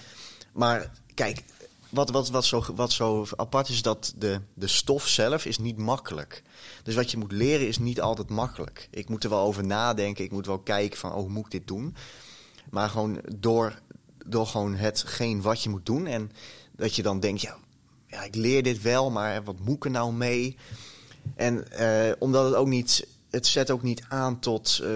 [0.53, 1.43] Maar kijk,
[1.89, 5.77] wat, wat, wat, zo, wat zo apart is, dat de, de stof zelf is niet
[5.77, 6.43] makkelijk.
[6.83, 8.89] Dus wat je moet leren is niet altijd makkelijk.
[8.91, 10.25] Ik moet er wel over nadenken.
[10.25, 11.97] Ik moet wel kijken van, oh, hoe moet ik dit doen?
[12.71, 13.79] Maar gewoon door,
[14.27, 16.07] door gewoon hetgeen wat je moet doen.
[16.07, 16.31] En
[16.79, 17.57] dat je dan denkt, ja,
[18.07, 20.57] ja ik leer dit wel, maar wat moet ik er nou mee?
[21.37, 24.91] En eh, omdat het ook niet, het zet ook niet aan tot, eh,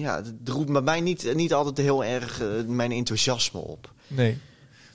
[0.00, 3.92] ja, het roept bij mij niet, niet altijd heel erg eh, mijn enthousiasme op.
[4.06, 4.38] Nee.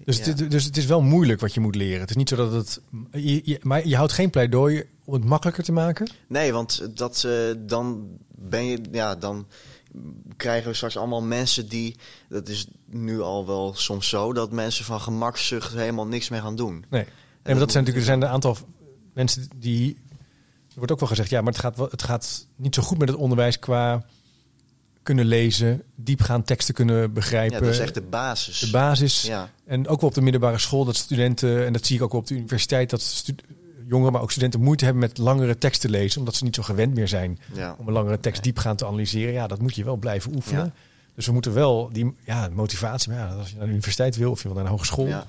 [0.06, 0.24] Dus, Ja.
[0.24, 2.00] het, dus het is wel moeilijk wat je moet leren.
[2.00, 2.82] Het is niet zo dat het.
[3.12, 6.10] Je, je- maar je houdt geen pleidooi om het makkelijker te maken.
[6.28, 9.48] Nee, want dat, dan ben je, ja, dan
[10.38, 11.96] krijgen we straks allemaal mensen die,
[12.30, 16.56] dat is nu al wel soms zo, dat mensen van gemakzucht helemaal niks meer gaan
[16.56, 16.86] doen.
[16.90, 17.04] Nee.
[17.44, 18.58] Nee, maar dat zijn natuurlijk er zijn een aantal
[19.14, 20.04] mensen die.
[20.68, 22.98] Er wordt ook wel gezegd, ja, maar het gaat, wel, het gaat niet zo goed
[22.98, 24.06] met het onderwijs qua,
[25.04, 27.58] kunnen lezen, diepgaand teksten kunnen begrijpen.
[27.58, 28.60] Ja, dat is echt de basis.
[28.60, 29.22] De basis.
[29.22, 29.50] Ja.
[29.66, 32.28] En ook wel op de middelbare school dat studenten, en dat zie ik ook op
[32.28, 33.26] de universiteit, dat
[33.88, 36.94] jongeren, maar ook studenten moeite hebben met langere teksten lezen, omdat ze niet zo gewend
[36.94, 37.76] meer zijn Ja.
[37.80, 39.34] om een langere tekst diepgaand te analyseren.
[39.34, 40.64] Ja, dat moet je wel blijven oefenen.
[40.66, 40.72] Ja.
[41.16, 44.32] Dus we moeten wel die ja, motivatie, maar ja, als je naar de universiteit wil
[44.32, 45.26] of je wil naar een hogeschool, Ja.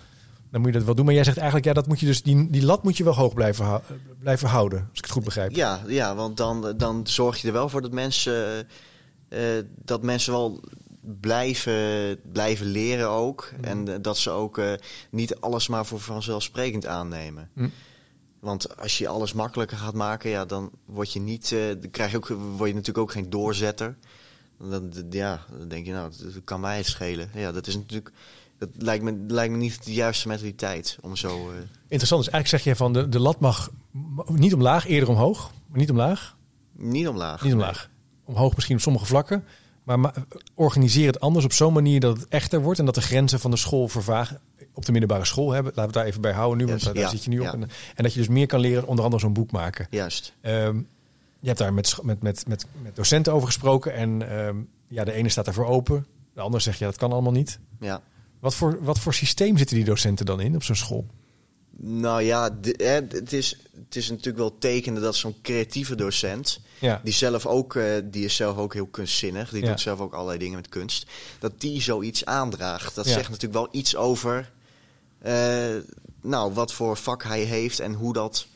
[0.50, 1.04] dan moet je dat wel doen.
[1.04, 3.14] Maar jij zegt eigenlijk, ja, dat moet je dus, die, die lat moet je wel
[3.14, 3.82] hoog blijven, hou-
[4.20, 5.50] blijven houden, als ik het goed begrijp.
[5.54, 8.66] Ja, ja, want dan, dan zorg je er wel voor dat mensen,
[9.28, 9.40] eh,
[9.84, 10.60] dat mensen wel
[11.20, 13.52] blijven, blijven leren ook.
[13.56, 13.64] Mhm.
[13.64, 14.72] En eh, dat ze ook eh,
[15.10, 17.50] niet alles maar voor vanzelfsprekend aannemen.
[17.54, 17.68] Hm.
[18.40, 22.10] Want als je alles makkelijker gaat maken, ja, dan word je niet, eh, dan krijg
[22.10, 23.96] je ook, word je natuurlijk ook geen doorzetter.
[24.58, 27.30] Dan, ja, dan denk je, nou, dat kan mij het schelen.
[27.34, 28.12] Ja, dat is natuurlijk,
[28.58, 31.28] dat lijkt me, lijkt me niet de juiste mentaliteit om zo.
[31.28, 31.56] eh,
[31.88, 33.70] Interessant, dus eigenlijk zeg je van de, de lat mag
[34.26, 36.36] niet omlaag, eerder omhoog, maar niet omlaag.
[36.72, 37.42] niet omlaag.
[37.42, 37.90] Niet omlaag.
[38.24, 39.44] Omhoog misschien op sommige vlakken.
[39.82, 40.14] Maar ma-
[40.54, 42.78] organiseer het anders op zo'n manier dat het echter wordt.
[42.78, 44.40] En dat de grenzen van de school vervagen.
[44.76, 45.72] Op de middelbare school hebben.
[45.74, 46.66] Laten we het daar even bij houden nu.
[46.66, 47.46] Want daar, zit je nu op.
[47.46, 47.62] En,
[47.94, 48.86] en dat je dus meer kan leren.
[48.86, 49.86] Onder andere zo'n boek maken.
[49.90, 50.32] Juist.
[50.40, 50.76] Ehm,
[51.40, 53.94] je hebt daar met, met, met, met, met docenten over gesproken.
[53.94, 54.56] En ehm,
[54.88, 56.06] ja, de ene staat daarvoor open.
[56.34, 57.58] De ander zegt ja, dat kan allemaal niet.
[57.80, 58.02] Ja.
[58.40, 61.06] Wat voor, wat voor systeem zitten die docenten dan in op zo'n school?
[61.78, 67.12] Nou ja, het, is, het is natuurlijk wel tekenen dat zo'n creatieve docent, Ja, die
[67.12, 69.68] zelf ook, eh, die is zelf ook heel kunstzinnig, die Ja.
[69.68, 71.06] doet zelf ook allerlei dingen met kunst,
[71.38, 72.94] dat die zoiets aandraagt.
[72.94, 73.12] Dat Ja.
[73.12, 74.52] zegt natuurlijk wel iets over,
[76.20, 78.46] nou, wat voor vak hij heeft en hoe dat,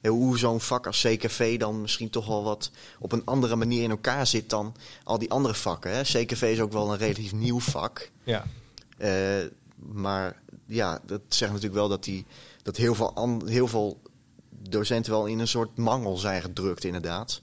[0.00, 3.82] eh, hoe zo'n vak als CKV dan misschien toch wel wat op een andere manier
[3.82, 4.74] in elkaar zit dan
[5.04, 5.90] al die andere vakken.
[5.90, 6.02] Hè.
[6.02, 8.10] CKV is ook wel een relatief nieuw vak.
[8.24, 8.44] ja.
[8.98, 9.44] Eh,
[9.76, 12.26] maar ja, dat zegt natuurlijk wel dat, die,
[12.62, 14.00] dat heel, veel heel veel
[14.48, 17.40] docenten wel in een soort mangel zijn gedrukt, inderdaad.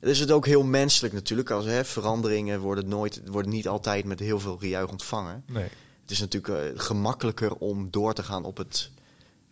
[0.00, 1.50] Het is het ook heel menselijk natuurlijk.
[1.50, 5.44] Als, hè, veranderingen worden, nooit, worden niet altijd met heel veel gejuich ontvangen.
[5.46, 5.68] Nee.
[6.06, 8.90] Het is natuurlijk eh, gemakkelijker om door te gaan op het,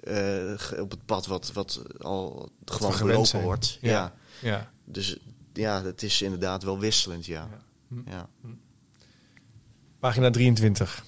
[0.00, 3.42] eh, op het pad wat, wat al gewoon zijn.
[3.42, 3.78] wordt.
[3.80, 3.90] Ja.
[3.90, 4.12] Ja.
[4.40, 4.70] Ja.
[4.84, 5.18] Dus
[5.52, 7.48] ja, het is inderdaad wel wisselend, ja.
[7.88, 8.02] Ja.
[8.06, 8.28] ja.
[9.98, 11.04] Pagina 23.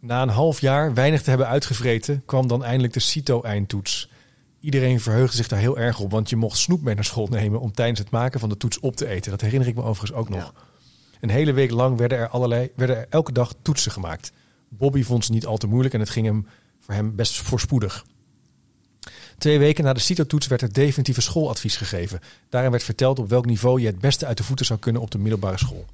[0.00, 4.10] Na een half jaar weinig te hebben uitgevreten, kwam dan eindelijk de CITO-eindtoets.
[4.60, 7.60] Iedereen verheugde zich daar heel erg op, want je mocht snoep mee naar school nemen
[7.60, 9.30] om tijdens het maken van de toets op te eten.
[9.30, 10.52] Dat herinner ik me overigens ook nog.
[10.54, 10.62] Ja.
[11.20, 14.32] Een hele week lang werden er, allerlei, werden er elke dag toetsen gemaakt.
[14.68, 16.46] Bobby vond ze niet al te moeilijk en het ging hem
[16.80, 18.04] voor hem best voorspoedig.
[19.38, 22.20] Twee weken na de CITO-toets werd er definitieve schooladvies gegeven.
[22.48, 25.10] Daarin werd verteld op welk niveau je het beste uit de voeten zou kunnen op
[25.10, 25.86] de middelbare school.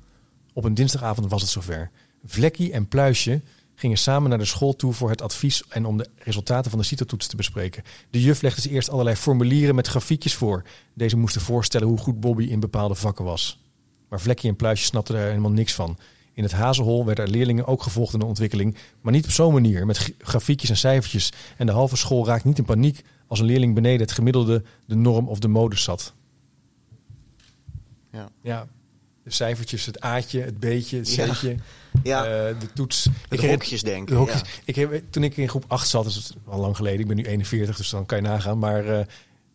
[0.52, 1.90] Op een dinsdagavond was het zover.
[2.24, 3.40] Vlekkie en Pluisje
[3.74, 6.86] gingen samen naar de school toe voor het advies en om de resultaten van de
[6.86, 7.82] CITO-toets te bespreken.
[8.10, 10.62] De juf legde ze eerst allerlei formulieren met grafiekjes voor.
[10.94, 13.60] Deze moesten voorstellen hoe goed Bobby in bepaalde vakken was.
[14.08, 15.98] Maar Vlekkie en Pluisje snapten er helemaal niks van.
[16.34, 19.52] In het hazenhol werden er leerlingen ook gevolgd in de ontwikkeling, maar niet op zo'n
[19.52, 21.32] manier, met grafiekjes en cijfertjes.
[21.56, 24.94] En de halve school raakt niet in paniek als een leerling beneden het gemiddelde, de
[24.94, 26.14] norm of de modus zat.
[28.12, 28.28] Ja.
[28.42, 28.66] Ja,
[29.24, 31.26] de cijfertjes, het A'tje, het B'tje, het Ja.
[31.32, 31.56] C'tje,
[32.02, 33.04] Ja, eh, de toets.
[33.04, 34.06] het herinner- hokjes denken.
[34.06, 34.40] de hokjes.
[34.40, 34.46] ja.
[34.64, 37.06] Ik heb, toen ik in groep 8 zat, dus dat is al lang geleden, ik
[37.06, 38.58] ben nu 41, dus dan kan je nagaan.
[38.58, 39.06] Maar eh,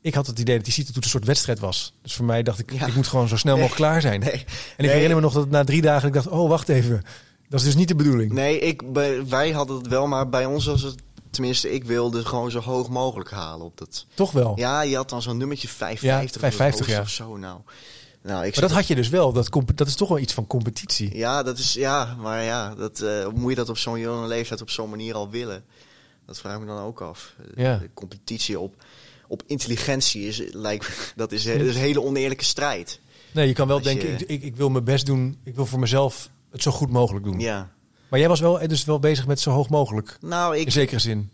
[0.02, 1.94] ik had het idee dat die CITO een soort wedstrijd was.
[2.02, 2.86] Dus voor mij dacht ik, Ja.
[2.86, 4.20] ik moet gewoon zo snel mogelijk klaar zijn.
[4.20, 4.46] Nee, En ik
[4.78, 4.90] Nee.
[4.90, 7.02] herinner me nog dat na drie dagen ik dacht, oh wacht even,
[7.50, 8.32] dat is dus niet de bedoeling.
[8.34, 8.82] nee ik,
[9.28, 10.96] wij hadden het wel, maar bij ons was het...
[11.30, 14.06] Tenminste, ik wilde gewoon zo hoog mogelijk halen op dat.
[14.14, 14.54] Toch wel.
[14.56, 17.30] Ja, je had dan zo'n nummertje 550 Ja, 550, of, zo, ja.
[17.30, 17.38] of zo.
[17.38, 17.60] Nou,
[18.24, 20.48] nou ik Maar dat had je dus wel, dat, dat is toch wel iets van
[20.48, 21.18] competitie.
[21.18, 24.62] Ja, dat is, ja, maar ja, dat, eh, moet je dat op zo'n jonge leeftijd
[24.62, 25.64] op zo'n manier al willen?
[26.26, 27.34] Dat vraag ik me dan ook af.
[27.56, 27.78] Eh, Ja.
[27.78, 28.74] De competitie op,
[29.28, 33.00] op intelligentie is, lijkt, me- dat is, dat is een hele oneerlijke strijd.
[33.32, 35.56] Nee, je kan wel Als denken, je- ik, ik, ik wil mijn best doen, ik
[35.56, 37.40] wil voor mezelf het zo goed mogelijk doen.
[37.40, 37.72] Ja.
[38.10, 41.00] Maar jij was wel, dus wel bezig met zo hoog mogelijk, Nou, in ik, zekere
[41.00, 41.30] zin.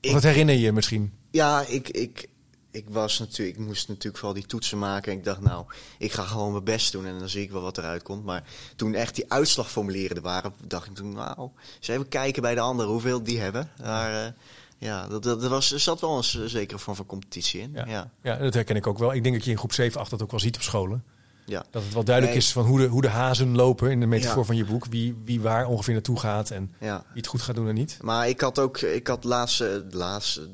[0.00, 1.12] ik- dat herinner je je misschien.
[1.30, 2.28] Ja, ik, ik,
[2.70, 5.12] ik was natuurlijk, ik moest natuurlijk vooral die toetsen maken.
[5.12, 5.64] En ik dacht, nou,
[5.98, 8.24] ik ga gewoon mijn best doen en dan zie ik wel wat eruit komt.
[8.24, 8.44] Maar
[8.76, 12.60] toen echt die uitslagformulieren er waren, dacht ik toen, nou, eens even kijken bij de
[12.60, 13.70] anderen hoeveel die hebben.
[13.82, 14.32] Maar eh,
[14.80, 17.70] ja, dat, dat, was, er zat wel een zekere vorm van competitie in.
[17.86, 18.10] Ja.
[18.22, 18.36] Ja.
[18.36, 19.14] dat herken ik ook wel.
[19.14, 21.04] Ik denk dat je in groep 7, 8 dat ook wel ziet op scholen.
[21.46, 21.64] ja.
[21.70, 22.44] Dat het wel duidelijk Nee.
[22.46, 24.44] is van hoe de, hoe de hazen lopen in de metafoor Ja.
[24.44, 24.86] van je boek.
[24.86, 27.98] Wie, wie waar ongeveer naartoe gaat en wie het goed gaat doen en niet.
[28.00, 30.48] Maar ik had ook, ik had laatste, laatste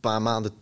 [0.00, 0.52] paar maanden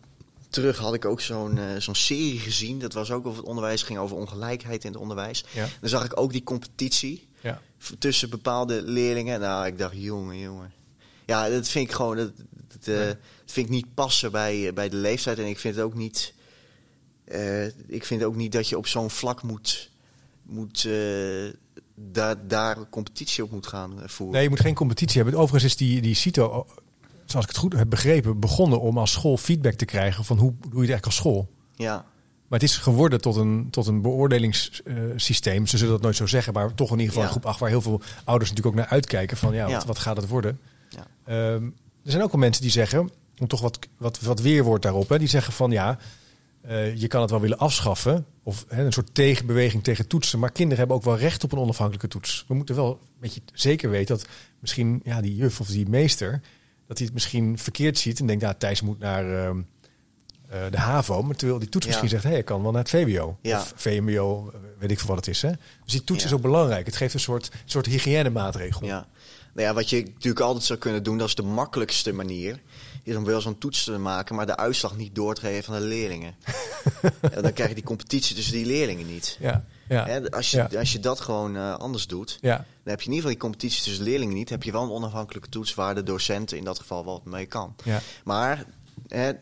[0.49, 2.79] terug had ik ook zo'n eh, zo'n serie gezien.
[2.79, 5.45] Dat was ook over het onderwijs, ging over ongelijkheid in het onderwijs.
[5.53, 5.67] Ja.
[5.81, 7.29] Dan zag ik ook die competitie.
[7.99, 9.41] Tussen bepaalde leerlingen.
[9.41, 10.73] Nou, ik dacht, jongen, jongen.
[11.27, 12.31] Ja, dat vind ik gewoon, dat,
[12.89, 13.07] eh, Nee.
[13.07, 13.17] dat
[13.47, 15.39] vind ik niet passen bij, eh, bij de leeftijd.
[15.39, 16.35] En ik vind het ook niet,
[17.25, 19.91] eh, ik vind ook niet dat je op zo'n vlak moet,
[20.43, 20.89] moet,
[21.95, 24.35] daar, daar competitie op moet gaan voeren.
[24.35, 25.41] Nee, je moet geen competitie hebben.
[25.41, 26.67] Overigens is die, die CITO,
[27.25, 30.51] zoals ik het goed heb begrepen, begonnen om als school feedback te krijgen van hoe
[30.51, 31.49] doe je het eigenlijk als school.
[31.75, 31.95] Ja,
[32.49, 35.67] Maar het is geworden tot een, tot een beoordelingssysteem.
[35.67, 37.29] Ze zullen dat nooit zo zeggen, maar toch in ieder geval Ja.
[37.29, 39.75] een groep 8 waar heel veel ouders natuurlijk ook naar uitkijken van ja, Ja.
[39.75, 40.59] Wat, wat gaat het worden?
[40.89, 41.07] Ja.
[41.25, 41.69] Ehm,
[42.05, 45.19] er zijn ook wel mensen die zeggen, om toch wat, wat, wat weerwoord daarop, hè,
[45.19, 45.99] die zeggen van ja,
[46.61, 48.27] eh, je kan het wel willen afschaffen.
[48.43, 50.39] Of hè, een soort tegenbeweging tegen toetsen.
[50.39, 52.45] Maar kinderen hebben ook wel recht op een onafhankelijke toets.
[52.49, 54.27] We moeten wel een beetje zeker weten dat
[54.59, 56.31] misschien ja, die juf of die meester,
[56.87, 59.61] dat hij het misschien verkeerd ziet en denkt, ja, Thijs moet naar ehm,
[60.49, 61.23] eh, de HAVO.
[61.23, 61.91] Maar terwijl die toets Ja.
[61.91, 63.39] misschien zegt, hé, ik kan wel naar het VWO.
[63.43, 63.59] Ja.
[63.61, 65.43] Of VMBO, weet ik veel wat het is.
[65.43, 65.51] Hè?
[65.85, 66.27] Dus die toets Ja.
[66.29, 66.87] is ook belangrijk.
[66.87, 68.87] Het geeft een soort, soort hygiënemaatregel.
[68.87, 69.07] ja.
[69.55, 72.61] Nou ja, wat je natuurlijk altijd zou kunnen doen, dat is de makkelijkste manier.
[73.03, 75.81] Is om wel zo'n toets te maken, maar de uitslag niet door te geven aan
[75.81, 76.35] de leerlingen.
[77.35, 79.37] En dan krijg je die competitie tussen die leerlingen niet.
[79.41, 80.79] Ja, ja, Hè, als, je, Ja.
[80.79, 82.57] als je dat gewoon eh, anders doet, ja.
[82.57, 84.49] dan heb je in ieder geval die competitie tussen leerlingen niet.
[84.49, 87.75] Heb je wel een onafhankelijke toets waar de docenten in dat geval wat mee kan.
[87.85, 88.01] ja.
[88.25, 88.65] Maar
[89.09, 89.33] hè,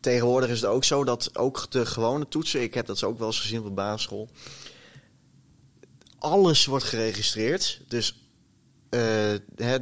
[0.00, 3.26] tegenwoordig is het ook zo dat ook de gewone toetsen, ik heb dat ook wel
[3.26, 4.28] eens gezien op de basisschool,
[6.18, 7.80] alles wordt geregistreerd.
[7.88, 8.23] Dus
[9.56, 9.76] hè,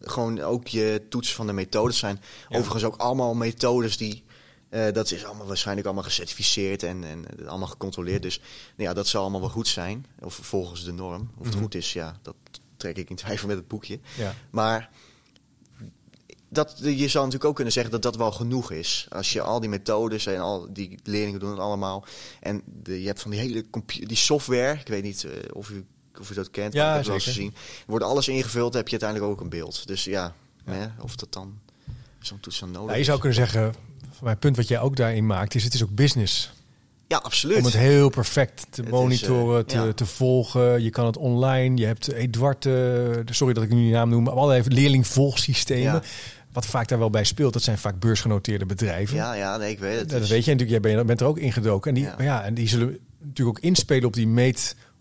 [0.00, 2.56] gewoon ook je toetsen van de methodes zijn Ja.
[2.58, 4.24] overigens ook allemaal methodes die.
[4.68, 8.22] eh, dat is allemaal waarschijnlijk allemaal gecertificeerd en, en allemaal gecontroleerd.
[8.22, 8.38] Dus
[8.76, 10.06] nou ja, dat zal allemaal wel goed zijn.
[10.20, 11.30] Of volgens de norm.
[11.38, 11.62] Of het Mhm.
[11.62, 12.34] goed is, ja, dat
[12.76, 14.00] trek ik in twijfel met het boekje.
[14.16, 14.34] ja.
[14.50, 14.90] Maar
[16.48, 19.06] dat, je zou natuurlijk ook kunnen zeggen dat dat wel genoeg is.
[19.08, 22.04] Als je al die methodes en al die leerlingen doen het allemaal.
[22.40, 24.72] En de, je hebt van die hele die software.
[24.80, 25.86] Ik weet niet eh, of, u,
[26.20, 26.72] of u dat kent.
[26.72, 27.54] Ja, maar ik heb het wel gezien.
[27.86, 29.86] Wordt alles ingevuld, heb je uiteindelijk ook een beeld.
[29.86, 30.34] Dus ja,
[30.66, 30.72] Ja.
[30.72, 31.58] Hè, of dat dan
[32.20, 33.22] zo'n toets dan nodig Nou, je zou is.
[33.22, 33.74] kunnen zeggen,
[34.10, 36.52] van mijn punt wat jij ook daarin maakt, is het is ook business.
[37.08, 37.56] Ja, absoluut.
[37.58, 39.92] Om het heel perfect te Het is, monitoren, eh, te, ja.
[39.92, 40.82] te volgen.
[40.82, 41.76] Je kan het online.
[41.76, 42.72] Je hebt Eduard, eh,
[43.30, 45.82] sorry dat ik nu die naam noem, maar allerlei leerlingvolgsystemen.
[45.92, 46.02] Ja.
[46.52, 49.16] Wat vaak daar wel bij speelt, dat zijn vaak beursgenoteerde bedrijven.
[49.16, 50.08] ja, ja, nee, ik weet het.
[50.10, 51.88] dat Dus- weet je natuurlijk, jij bent, bent er ook ingedoken.
[51.88, 54.26] En die, ja, en die zullen natuurlijk ook inspelen op die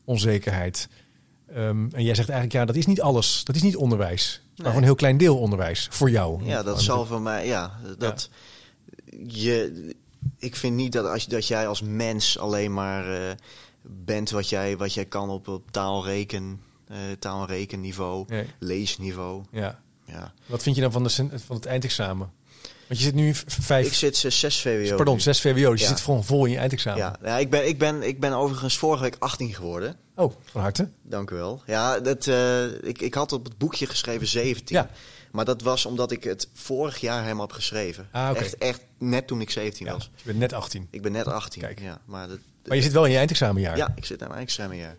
[0.06, 0.88] meetonzekerheid.
[1.54, 3.44] Ehm, en jij zegt eigenlijk, ja, dat is niet alles.
[3.44, 4.42] Dat is niet onderwijs.
[4.56, 6.44] Maar gewoon een heel klein deel onderwijs voor jou.
[6.46, 8.30] Ja, dat zal voor mij, ja, dat
[9.28, 9.96] je,
[10.38, 13.36] ik vind niet dat als dat jij als mens alleen maar eh,
[13.82, 18.46] bent wat jij, wat jij kan op, op taalreken, eh taal- en rekenniveau, Nee.
[18.60, 19.44] leesniveau.
[19.52, 19.80] Ja.
[20.06, 20.34] Ja.
[20.46, 21.10] Wat vind je dan van, de,
[21.40, 22.32] van het eindexamen?
[22.90, 24.96] Want je zit nu vijf, Ik zit 6 VWO.
[24.96, 25.22] pardon, nu.
[25.22, 25.72] zes VWO.
[25.72, 27.00] Dus je zit gewoon vol in je eindexamen.
[27.00, 29.96] Ja, ja ik, ben, ik, ben, ik ben overigens vorige week 18 geworden.
[30.16, 30.90] Oh, van harte.
[31.04, 31.62] Dank u wel.
[31.66, 34.76] Ja, dat, eh, ik, ik had op het boekje geschreven 17.
[34.76, 34.90] Ja.
[35.32, 38.08] Maar dat was omdat ik het vorig jaar helemaal heb geschreven.
[38.12, 40.12] Ah, echt, echt net toen ik 17 Ja, was.
[40.16, 40.88] je bent net 18.
[40.92, 41.62] Ik ben net 18.
[41.62, 41.80] Kijk.
[41.82, 43.78] Ja, maar dat, Maar je zit wel in je eindexamenjaar.
[43.78, 44.96] ja, ik zit aan mijn examenjaar.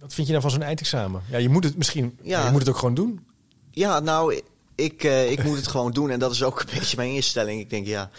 [0.00, 1.22] Wat vind je dan van zo'n eindexamen?
[1.30, 2.18] Ja, je moet het misschien...
[2.22, 2.44] Ja.
[2.44, 3.26] Je moet het ook gewoon doen.
[3.70, 4.40] Ja, nou,
[4.76, 6.10] ik, eh, ik moet het gewoon doen.
[6.10, 7.60] En dat is ook een beetje mijn instelling.
[7.60, 8.10] Ik denk, ja,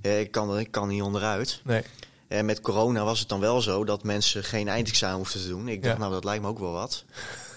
[0.00, 1.60] eh, ik kan, ik kan niet onderuit.
[1.64, 1.82] Nee.
[2.28, 5.68] En met corona was het dan wel zo dat mensen geen eindexamen hoefden te doen.
[5.68, 6.00] Ik dacht, Ja.
[6.00, 7.04] nou, dat lijkt me ook wel wat.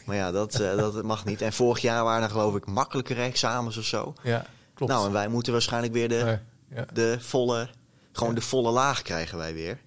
[0.05, 1.41] Maar ja, dat, eh, dat mag niet.
[1.41, 4.13] En vorig jaar waren er geloof ik makkelijkere examens of zo.
[4.23, 4.91] Ja, klopt.
[4.91, 6.37] Nou, en wij moeten waarschijnlijk weer de, Nee,
[6.79, 6.85] ja.
[6.93, 7.69] de volle...
[8.11, 8.39] Gewoon Ja.
[8.39, 9.79] de volle laag krijgen wij weer.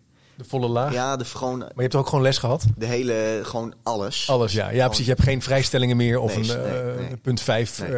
[0.42, 0.92] De volle laag.
[0.92, 2.64] Ja, de, gewoon Maar je hebt ook gewoon les gehad?
[2.76, 3.40] de hele...
[3.42, 4.28] Gewoon alles.
[4.28, 4.70] Alles, ja.
[4.70, 5.04] Ja, precies.
[5.06, 7.16] Je hebt geen vrijstellingen meer of Nee, een nee, eh, nee.
[7.16, 7.90] punt 5 Nee.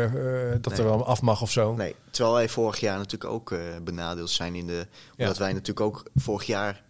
[0.60, 0.78] dat Nee.
[0.78, 1.74] er wel af mag of zo.
[1.74, 4.86] Nee, terwijl wij vorig jaar natuurlijk ook eh, benadeeld zijn in de...
[5.18, 6.82] Omdat wij natuurlijk ook vorig jaar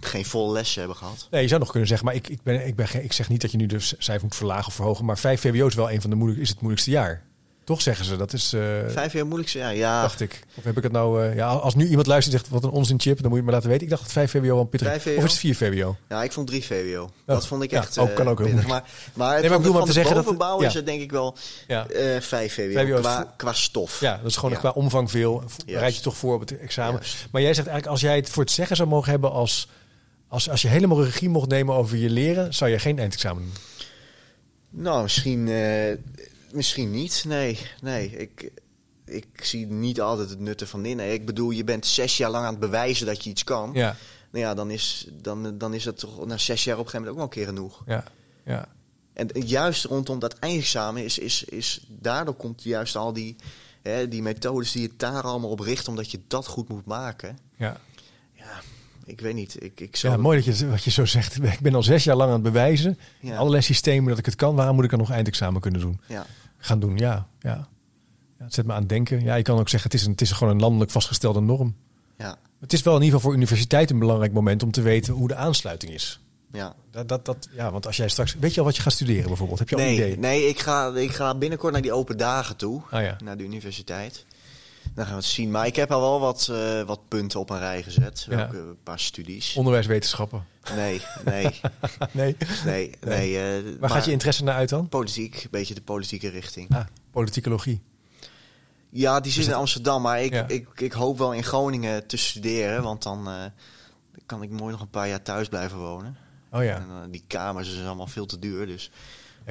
[0.00, 1.28] geen volle lessen hebben gehad.
[1.30, 3.28] Nee, je zou nog kunnen zeggen, maar ik, ik, ben, ik, ben, geen- ik zeg
[3.28, 5.04] niet dat je nu de cijfer moet verlagen of verhogen.
[5.04, 7.22] Maar 5 VWO is wel een van de moeilijk, is het moeilijkste jaar.
[7.70, 10.02] Toch zeggen ze, dat is, eh, Vijf jaar moeilijkste jaar, ja.
[10.02, 10.40] dacht ik.
[10.54, 12.70] Of heb ik het nou, eh, ja, als nu iemand luistert en zegt, wat een
[12.70, 13.82] onzin chip, dan moet je het me laten weten.
[13.84, 14.88] Ik dacht dat 5 VWO wel een pittig.
[14.88, 15.16] 5?
[15.16, 15.96] Of is het 4 VWO?
[16.08, 17.10] Ja, ik vond drie VWO.
[17.26, 18.66] dat vond ik ja, echt ook- eh, kan ook pittig.
[18.66, 18.82] Maar, maar,
[19.14, 20.66] maar ik bedoel maar te zeggen dat bovenbouw ja.
[20.66, 21.86] is het denk ik wel Ja.
[21.86, 24.00] eh vijf VWO, VWO is qua, qua stof.
[24.00, 24.58] Ja, dat is gewoon Ja.
[24.58, 25.42] qua omvang veel.
[25.66, 27.00] Rijd je toch voor op het examen.
[27.30, 29.68] Maar jij zegt eigenlijk, als jij het voor het zeggen zou mogen hebben als...
[30.28, 33.52] Als, als je helemaal regie mocht nemen over je leren, zou je geen eindexamen doen.
[34.82, 35.48] Nou, misschien,
[36.52, 37.24] misschien niet.
[37.26, 38.10] Nee, nee.
[38.16, 38.50] Ik,
[39.04, 40.96] ik zie niet altijd het nut ervan in.
[40.96, 43.70] Nee, ik bedoel, je bent zes jaar lang aan het bewijzen dat je iets kan.
[43.74, 43.96] Ja,
[44.30, 47.12] Nou ja, dan is, dan, dan is dat toch na zes jaar op een gegeven
[47.12, 47.82] moment ook wel een keer genoeg.
[47.86, 48.04] ja,
[48.44, 48.68] ja.
[49.12, 53.36] En juist rondom dat eindexamen is, is, is daardoor komt juist al die,
[53.82, 57.38] hè, die methodes die het daar allemaal op richt, omdat je dat goed moet maken.
[57.56, 57.80] ja.
[58.32, 58.60] Ja,
[59.10, 59.62] ik weet niet.
[59.62, 61.42] Ik, ik zou Ja, mooi dat je, wat je zo zegt.
[61.44, 62.98] Ik ben al zes jaar lang aan het bewijzen.
[63.20, 63.36] Ja.
[63.36, 64.54] Allerlei systemen dat ik het kan.
[64.54, 66.00] Waarom moet ik dan nog eindexamen kunnen doen?
[66.06, 66.26] Ja,
[66.58, 67.26] Gaan doen, ja.
[67.40, 67.68] ja.
[68.38, 69.22] ja het zet me aan het denken.
[69.22, 71.74] Ja, je kan ook zeggen, het is, een, het is gewoon een landelijk vastgestelde norm.
[72.18, 75.14] ja, Het is wel in ieder geval voor universiteit een belangrijk moment om te weten
[75.14, 76.20] hoe de aansluiting is.
[76.52, 76.74] Ja.
[76.90, 78.36] Dat, dat, dat, ja, want als jij straks...
[78.40, 79.58] Weet je al wat je gaat studeren bijvoorbeeld?
[79.58, 80.18] Heb je al een idee?
[80.18, 82.82] nee ik, ga, ik ga binnenkort naar die open dagen toe.
[82.90, 83.16] Ah ja.
[83.24, 84.24] Naar de universiteit.
[84.94, 85.50] Dan gaan we het zien.
[85.50, 88.26] Maar ik heb al wel wat, eh, wat punten op een rij gezet.
[88.30, 88.42] Ja.
[88.44, 89.54] Ook, eh, een paar studies.
[89.56, 90.46] Onderwijswetenschappen.
[90.74, 91.44] Nee, nee,
[92.12, 92.36] nee.
[92.64, 92.90] nee.
[93.00, 94.88] nee eh, Waar maar gaat je interesse naar uit dan?
[94.88, 96.74] Politiek, een beetje de politieke richting.
[96.74, 97.82] Ah, politicologie.
[98.90, 100.02] Ja, die zit in Amsterdam.
[100.02, 100.48] Maar ik, Ja.
[100.48, 102.82] ik, ik hoop wel in Groningen te studeren.
[102.82, 103.28] Want dan
[104.26, 106.16] kan ik mooi nog een paar jaar thuis blijven wonen.
[106.50, 106.74] Oh ja.
[106.74, 108.66] En, die kamers zijn allemaal veel te duur.
[108.66, 108.90] Dus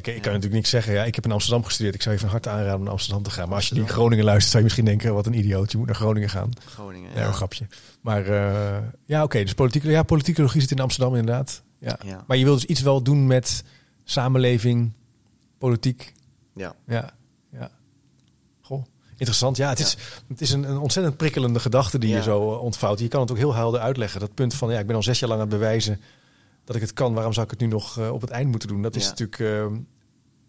[0.07, 0.93] Ik kan natuurlijk niks zeggen.
[0.93, 1.95] Ja, ik heb in Amsterdam gestudeerd.
[1.95, 3.47] Ik zou je van harte aanraden om naar Amsterdam te gaan.
[3.47, 5.13] Maar als je die in Groningen luistert, zou je misschien denken...
[5.13, 6.51] wat een idioot, je moet naar Groningen gaan.
[6.65, 7.11] Groningen.
[7.15, 7.67] Ja, een grapje.
[8.01, 9.43] Maar eh, ja, oké.
[9.43, 11.61] dus politiek, ja, politicologie zit in Amsterdam inderdaad.
[11.79, 11.99] Ja.
[12.05, 12.23] Ja.
[12.27, 13.63] Maar je wil dus iets wel doen met
[14.03, 14.91] samenleving,
[15.57, 16.13] politiek.
[16.55, 16.75] ja.
[16.87, 17.13] Ja,
[17.51, 17.71] ja.
[18.61, 19.57] Goh, interessant.
[19.57, 22.99] Ja, het is, het is een, een ontzettend prikkelende gedachte die je zo eh, ontvouwt.
[22.99, 24.19] Je kan het ook heel helder uitleggen.
[24.19, 26.01] Dat punt van, ja, ik ben al zes jaar lang aan het bewijzen
[26.69, 27.13] dat ik het kan.
[27.13, 28.81] Waarom zou ik het nu nog eh, op het eind moeten doen?
[28.81, 29.09] Dat is Ja.
[29.09, 29.77] natuurlijk eh,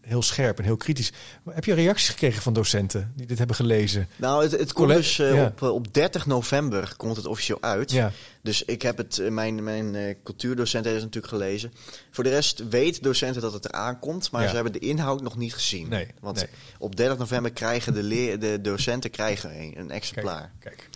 [0.01, 1.13] heel scherp en heel kritisch.
[1.43, 4.09] Maar heb je reacties gekregen van docenten die dit hebben gelezen?
[4.17, 5.45] Nou, het, het komt dus eh, ja.
[5.47, 7.91] op, eh, op 30 november komt het officieel uit.
[7.91, 11.73] Ja, Dus ik heb het, mijn, mijn eh, cultuurdocent heeft het natuurlijk gelezen.
[12.11, 14.49] Voor de rest weet docenten dat het eraan komt, maar Ja.
[14.49, 15.89] ze hebben de inhoud nog niet gezien.
[15.89, 16.47] Nee, Want nee.
[16.79, 20.53] op 30 november krijgen de, leer, de docenten krijgen een, een exemplaar.
[20.59, 20.89] Kijk, kijk.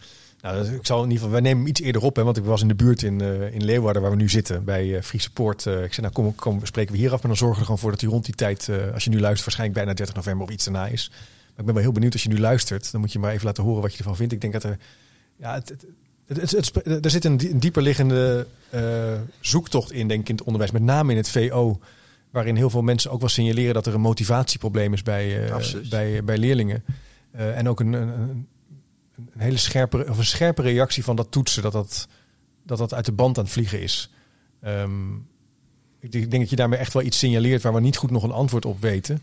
[0.44, 2.44] Nou, ik zal in ieder geval, wij nemen hem iets eerder op, hè, want ik
[2.44, 5.33] was in de buurt in, eh, in Leeuwarden, waar we nu zitten, bij eh Friese
[5.33, 5.66] Poort.
[5.66, 7.64] Eh, ik zei, nou kom, kom, spreken we hier af, maar dan zorgen we er
[7.64, 10.46] gewoon voor dat hij rond die tijd, als je nu luistert, waarschijnlijk bijna 30 november
[10.46, 11.09] of iets daarna is.
[11.11, 13.46] Maar ik ben wel heel benieuwd als je nu luistert, dan moet je maar even
[13.46, 14.33] laten horen wat je ervan vindt.
[14.33, 14.78] Ik denk dat er,
[15.37, 15.74] ja, het,
[16.26, 18.83] het, het, er zit een, een dieper liggende eh,
[19.40, 21.78] zoektocht in, denk ik, in het onderwijs, met name in het VO.
[22.30, 25.50] Waarin heel veel mensen ook wel signaleren dat er een motivatieprobleem is bij,
[25.90, 26.85] bij, bij leerlingen.
[27.33, 28.46] En ook een, een,
[29.16, 32.09] een, hele scherpe, of een scherpe reactie van dat toetsen, dat dat,
[32.62, 34.11] dat, dat uit de band aan het vliegen is.
[34.61, 35.14] Ehm,
[36.00, 38.31] ik denk dat je daarmee echt wel iets signaleert waar we niet goed nog een
[38.31, 39.20] antwoord op weten.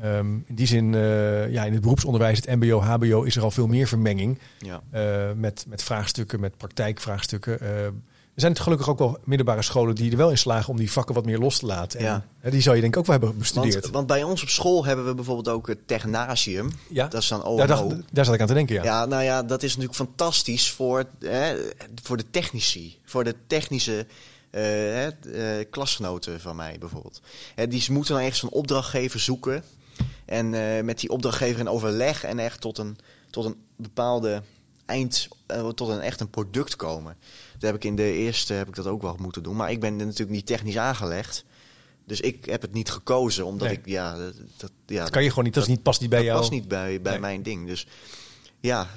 [0.00, 3.50] Ehm, in die zin, eh, ja, in het beroepsonderwijs, het MBO, HBO, is er al
[3.50, 4.38] veel meer vermenging.
[4.58, 4.82] Ja.
[4.90, 7.60] eh, met, met vraagstukken, met praktijkvraagstukken.
[7.60, 7.88] Eh,
[8.34, 11.14] er zijn gelukkig ook wel middelbare scholen die er wel in slagen om die vakken
[11.14, 12.00] wat meer los te laten.
[12.00, 12.50] En, Ja.
[12.50, 13.82] die zou je denk ik ook wel hebben bestudeerd.
[13.82, 16.70] Want, want bij ons op school hebben we bijvoorbeeld ook het technasium.
[16.88, 18.82] ja, Dat is dan daar, dacht, daar zat ik aan te denken, ja.
[18.82, 21.56] Ja, nou ja, dat is natuurlijk fantastisch voor, hè,
[22.02, 22.98] voor de technici.
[23.04, 24.06] Voor de technische
[24.50, 25.12] eh, eh,
[25.70, 27.20] klasgenoten van mij bijvoorbeeld.
[27.54, 29.64] Hè, die moeten dan echt zo'n opdrachtgever zoeken.
[30.24, 32.98] En eh, met die opdrachtgever in overleg en echt tot een,
[33.30, 34.42] tot een bepaalde
[34.86, 37.16] eind, eh, tot een echt een product komen.
[37.52, 39.56] Dat heb ik in de eerste heb ik dat ook wel moeten doen.
[39.56, 41.44] Maar ik ben natuurlijk niet technisch aangelegd.
[42.06, 43.76] Dus ik heb het niet gekozen, omdat Nee.
[43.76, 46.10] ik, ja, dat, dat- ja, Dat kan je gewoon niet, dat, is niet, past niet
[46.10, 46.38] bij dat jou.
[46.40, 47.20] past niet bij, bij Nee.
[47.20, 47.66] mijn ding.
[47.66, 47.86] Dus
[48.60, 48.88] ja,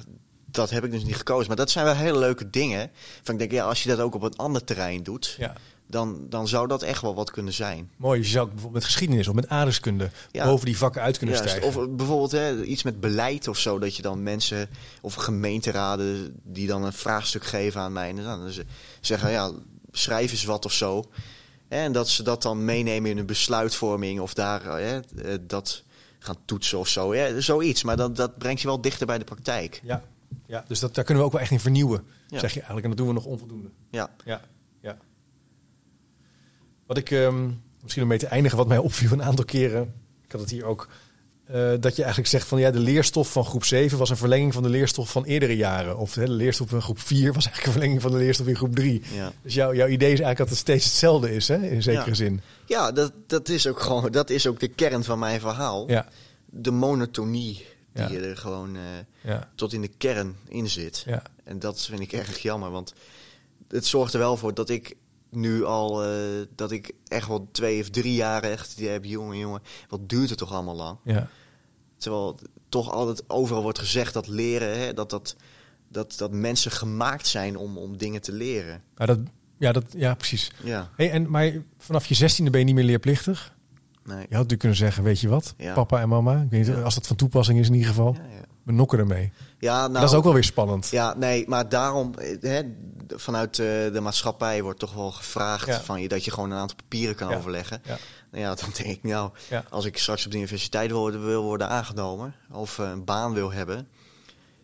[0.50, 1.46] dat heb ik dus niet gekozen.
[1.48, 2.90] Maar dat zijn wel hele leuke dingen.
[3.22, 5.54] Van ik denk, ja, als je dat ook op een ander terrein doet, Ja.
[5.90, 7.90] Dan, dan zou dat echt wel wat kunnen zijn.
[7.96, 10.44] Mooi, je zou bijvoorbeeld met geschiedenis of met aardrijkskunde Ja.
[10.44, 11.50] boven die vakken uit kunnen Juist.
[11.50, 11.68] stijgen.
[11.80, 14.68] Of eh, bijvoorbeeld hè, iets met beleid of zo, dat je dan mensen
[15.00, 18.64] of gemeenteraden die dan een vraagstuk geven aan mij en dan ze
[19.00, 19.50] zeggen, ja,
[19.92, 21.04] schrijf eens wat of zo.
[21.68, 25.02] En dat ze dat dan meenemen in een besluitvorming of daar eh, eh,
[25.40, 25.82] dat
[26.18, 27.14] gaan toetsen of zo.
[27.14, 29.80] Ja, zoiets, maar dat, dat brengt je wel dichter bij de praktijk.
[29.84, 30.02] Ja,
[30.46, 32.38] ja dus dat, daar kunnen we ook wel echt in vernieuwen, Ja.
[32.38, 32.82] zeg je eigenlijk.
[32.82, 33.68] En dat doen we nog onvoldoende.
[33.90, 34.40] Ja, ja.
[36.88, 37.48] Wat ik ehm,
[37.82, 40.64] misschien om mee te eindigen, wat mij opviel een aantal keren, ik had het hier
[40.64, 40.88] ook,
[41.44, 44.52] eh, dat je eigenlijk zegt van ja, de leerstof van groep 7 was een verlenging
[44.52, 45.98] van de leerstof van eerdere jaren.
[45.98, 48.56] Of hè, de leerstof van groep 4 was eigenlijk een verlenging van de leerstof in
[48.56, 49.02] groep 3.
[49.14, 49.32] Ja.
[49.42, 52.14] Dus jouw, jouw idee is eigenlijk dat het steeds hetzelfde is, hè, in zekere Ja.
[52.14, 52.40] zin.
[52.66, 55.88] Ja, dat, dat is ook gewoon dat is ook de kern van mijn verhaal.
[55.90, 56.08] Ja,
[56.50, 58.26] De monotonie die Ja.
[58.28, 58.76] er gewoon
[59.24, 61.06] eh, tot in de kern in zit.
[61.44, 62.92] En dat vind ik erg jammer, want
[63.68, 64.94] het zorgt er wel voor dat ik
[65.30, 66.10] nu al, eh,
[66.54, 70.28] dat ik echt wel twee of drie jaar echt die heb, jongen, jongen, wat duurt
[70.28, 70.98] het toch allemaal lang?
[71.04, 71.28] ja.
[71.96, 72.38] Terwijl
[72.68, 75.36] toch altijd overal wordt gezegd dat leren, hè, dat, dat,
[75.88, 78.82] dat, dat mensen gemaakt zijn om, om dingen te leren.
[78.96, 79.18] Maar dat,
[79.58, 80.52] ja, dat, ja, precies.
[80.64, 83.54] Ja, Hey, en, maar vanaf je zestiende ben je niet meer leerplichtig.
[84.04, 84.16] nee.
[84.16, 85.74] Je had natuurlijk kunnen zeggen, weet je wat, Ja.
[85.74, 86.32] papa en mama.
[86.42, 86.82] Ik weet niet, Ja.
[86.82, 88.14] als dat van toepassing is in ieder geval.
[88.14, 88.44] Ja, ja.
[88.68, 89.32] We nokken ermee.
[89.58, 90.88] ja nou, dat is ook wel weer spannend.
[90.88, 92.62] Ja, nee, maar daarom, eh, hè,
[93.08, 95.80] vanuit eh, de maatschappij wordt toch wel gevraagd Ja.
[95.80, 97.36] van je dat je gewoon een aantal papieren kan Ja.
[97.36, 97.80] overleggen.
[97.84, 97.96] Ja.
[98.30, 99.64] Nou ja, dan denk ik, nou, Ja.
[99.70, 103.32] als ik straks op de universiteit wil, worden- wil worden aangenomen of eh, een baan
[103.32, 103.88] wil hebben,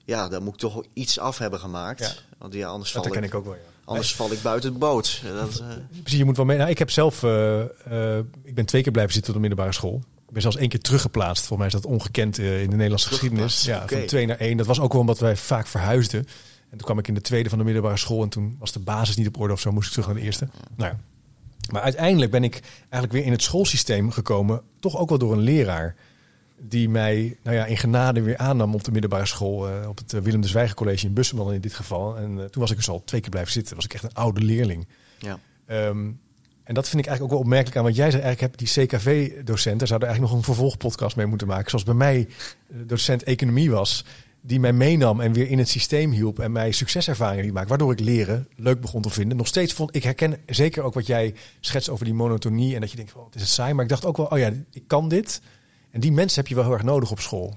[0.04, 2.00] ja, dan moet ik toch wel iets af hebben gemaakt.
[2.00, 2.10] Ja.
[2.38, 5.20] Want ja, anders, Dat val ik, ik ook wel, anders val ik buiten de boot.
[5.24, 5.66] Dat, eh,
[6.02, 6.58] Precies, je moet wel mee.
[6.58, 7.22] Nou, ik heb zelf,
[8.42, 10.02] ik ben twee keer blijven zitten op de middelbare school.
[10.34, 11.46] Ik ben zelfs één keer teruggeplaatst.
[11.46, 13.64] Volgens mij is dat ongekend eh, in de Nederlandse geschiedenis.
[13.64, 14.56] Ja, van twee naar één.
[14.56, 16.20] Dat was ook wel omdat wij vaak verhuisden.
[16.70, 18.78] En toen kwam ik in de tweede van de middelbare school en toen was de
[18.78, 19.72] basis niet op orde of zo.
[19.72, 20.48] Moest ik terug naar de eerste.
[20.76, 20.98] Nou ja.
[21.72, 25.38] Maar uiteindelijk ben ik eigenlijk weer in het schoolsysteem gekomen, toch ook wel door een
[25.38, 25.94] leraar.
[26.58, 30.12] Die mij nou ja, in genade weer aannam op de middelbare school, uh, op het
[30.12, 32.16] uh, Willem de Zwijger College in Bussum in dit geval.
[32.16, 34.40] En toen was ik dus al twee keer blijven zitten, was ik echt een oude
[34.40, 34.88] leerling.
[35.18, 35.38] Ja.
[35.66, 36.20] Um,
[36.64, 38.22] en dat vind ik eigenlijk ook wel opmerkelijk aan wat jij zei.
[38.22, 41.70] Eigenlijk heb die CKV-docenten zouden eigenlijk nog een vervolgpodcast mee moeten maken.
[41.70, 42.28] Zoals bij mij
[42.68, 44.04] docent economie was,
[44.46, 47.92] die mij meenam en weer in het systeem hielp en mij succeservaringen liet maken, waardoor
[47.92, 49.36] ik leren leuk begon te vinden.
[49.36, 52.90] Nog steeds vond ik herken zeker ook wat jij schetst over die monotonie en dat
[52.90, 54.82] je denkt, oh, het is het saai, maar ik dacht ook wel, oh ja, ik
[54.86, 55.40] kan dit.
[55.90, 57.56] En die mensen heb je wel heel erg nodig op school.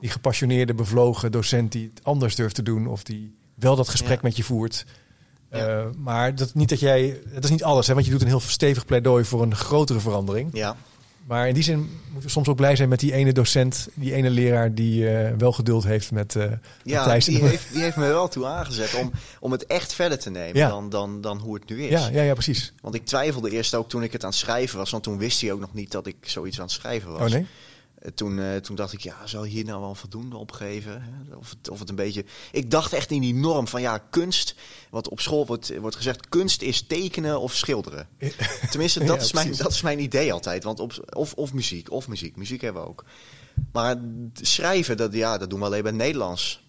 [0.00, 4.16] Die gepassioneerde, bevlogen docent die het anders durft te doen of die wel dat gesprek
[4.16, 4.22] ja.
[4.22, 4.86] met je voert.
[5.50, 5.78] Ja.
[5.78, 8.26] Uh, maar dat niet dat jij, dat is niet alles, hè, want je doet een
[8.28, 10.50] heel stevig pleidooi voor een grotere verandering.
[10.52, 10.76] Ja.
[11.26, 14.14] Maar in die zin moeten we soms ook blij zijn met die ene docent, die
[14.14, 16.44] ene leraar die uh, wel geduld heeft met uh,
[16.84, 17.18] ja.
[17.18, 20.56] Die heeft, die heeft me wel toe aangezet om, om het echt verder te nemen
[20.56, 20.68] Ja.
[20.68, 21.90] dan, dan, dan hoe het nu is.
[21.90, 22.72] Ja, ja, ja, precies.
[22.80, 25.40] Want ik twijfelde eerst ook toen ik het aan het schrijven was, want toen wist
[25.40, 27.20] hij ook nog niet dat ik zoiets aan het schrijven was.
[27.20, 27.46] Oh nee?
[27.98, 31.02] Eh, Toen, eh, toen dacht ik, ja, zal hier nou wel voldoende opgeven?
[31.02, 31.36] Hè?
[31.36, 32.24] Of, het, of het een beetje.
[32.52, 34.54] Ik dacht echt in die norm van ja, kunst.
[34.90, 38.08] Wat op school wordt, wordt gezegd, kunst is tekenen of schilderen.
[38.70, 40.64] Tenminste, dat, Ja, is, mijn, dat is mijn idee altijd.
[40.64, 42.36] Want op, of, of muziek, of muziek.
[42.36, 43.04] Muziek hebben we ook.
[43.72, 43.96] Maar
[44.32, 46.66] schrijven, dat, ja, dat doen we alleen bij Nederlands.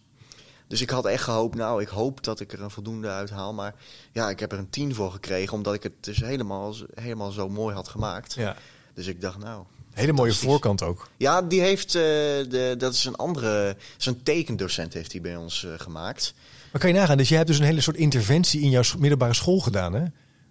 [0.68, 3.54] Dus ik had echt gehoopt, nou, ik hoop dat ik er een voldoende uit haal.
[3.54, 3.76] Maar
[4.12, 7.50] ja, ik heb er een tien voor gekregen, omdat ik het dus helemaal, helemaal zo
[7.50, 8.34] mooi had gemaakt.
[8.34, 8.56] Ja.
[8.94, 11.10] Dus ik dacht, nou, Hele mooie voorkant ook.
[11.18, 15.64] ja, die heeft, eh, de, dat is een andere, zo'n tekendocent heeft die bij ons
[15.64, 16.34] eh, gemaakt.
[16.72, 19.34] Maar kan je nagaan, dus je hebt dus een hele soort interventie in jouw middelbare
[19.34, 20.06] school gedaan, hè?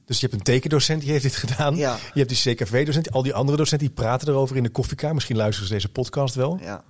[0.05, 1.77] Dus je hebt een tekendocent die heeft dit gedaan.
[1.77, 1.99] Ja.
[2.15, 5.15] Je hebt die CKV-docent, al die andere docenten die praten erover in de koffiekamer.
[5.15, 6.59] Misschien luisteren ze deze podcast wel.
[6.63, 6.85] Ja,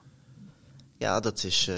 [0.98, 1.76] ja dat, is, eh,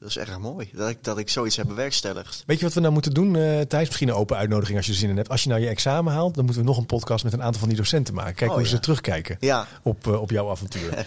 [0.00, 2.42] dat is erg mooi, dat ik, dat ik zoiets heb bewerkstelligd.
[2.46, 3.86] Weet je wat we nou moeten doen, eh Thijs?
[3.86, 5.28] Misschien een open uitnodiging als je zin in hebt.
[5.28, 7.60] Als je nou je examen haalt, dan moeten we nog een podcast met een aantal
[7.60, 8.34] van die docenten maken.
[8.34, 8.74] Kijken Oh, hoe ja.
[8.74, 11.06] ze terugkijken Ja, op, eh, op jouw avontuur.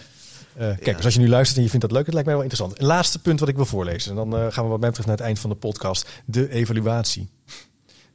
[0.54, 0.92] Eh, kijk, Ja.
[0.96, 2.80] dus als je nu luistert en je vindt dat leuk, het lijkt mij wel interessant.
[2.80, 4.10] Een laatste punt wat ik wil voorlezen.
[4.18, 6.08] En dan gaan we wat mij betreft naar het eind van de podcast.
[6.24, 7.28] De evaluatie.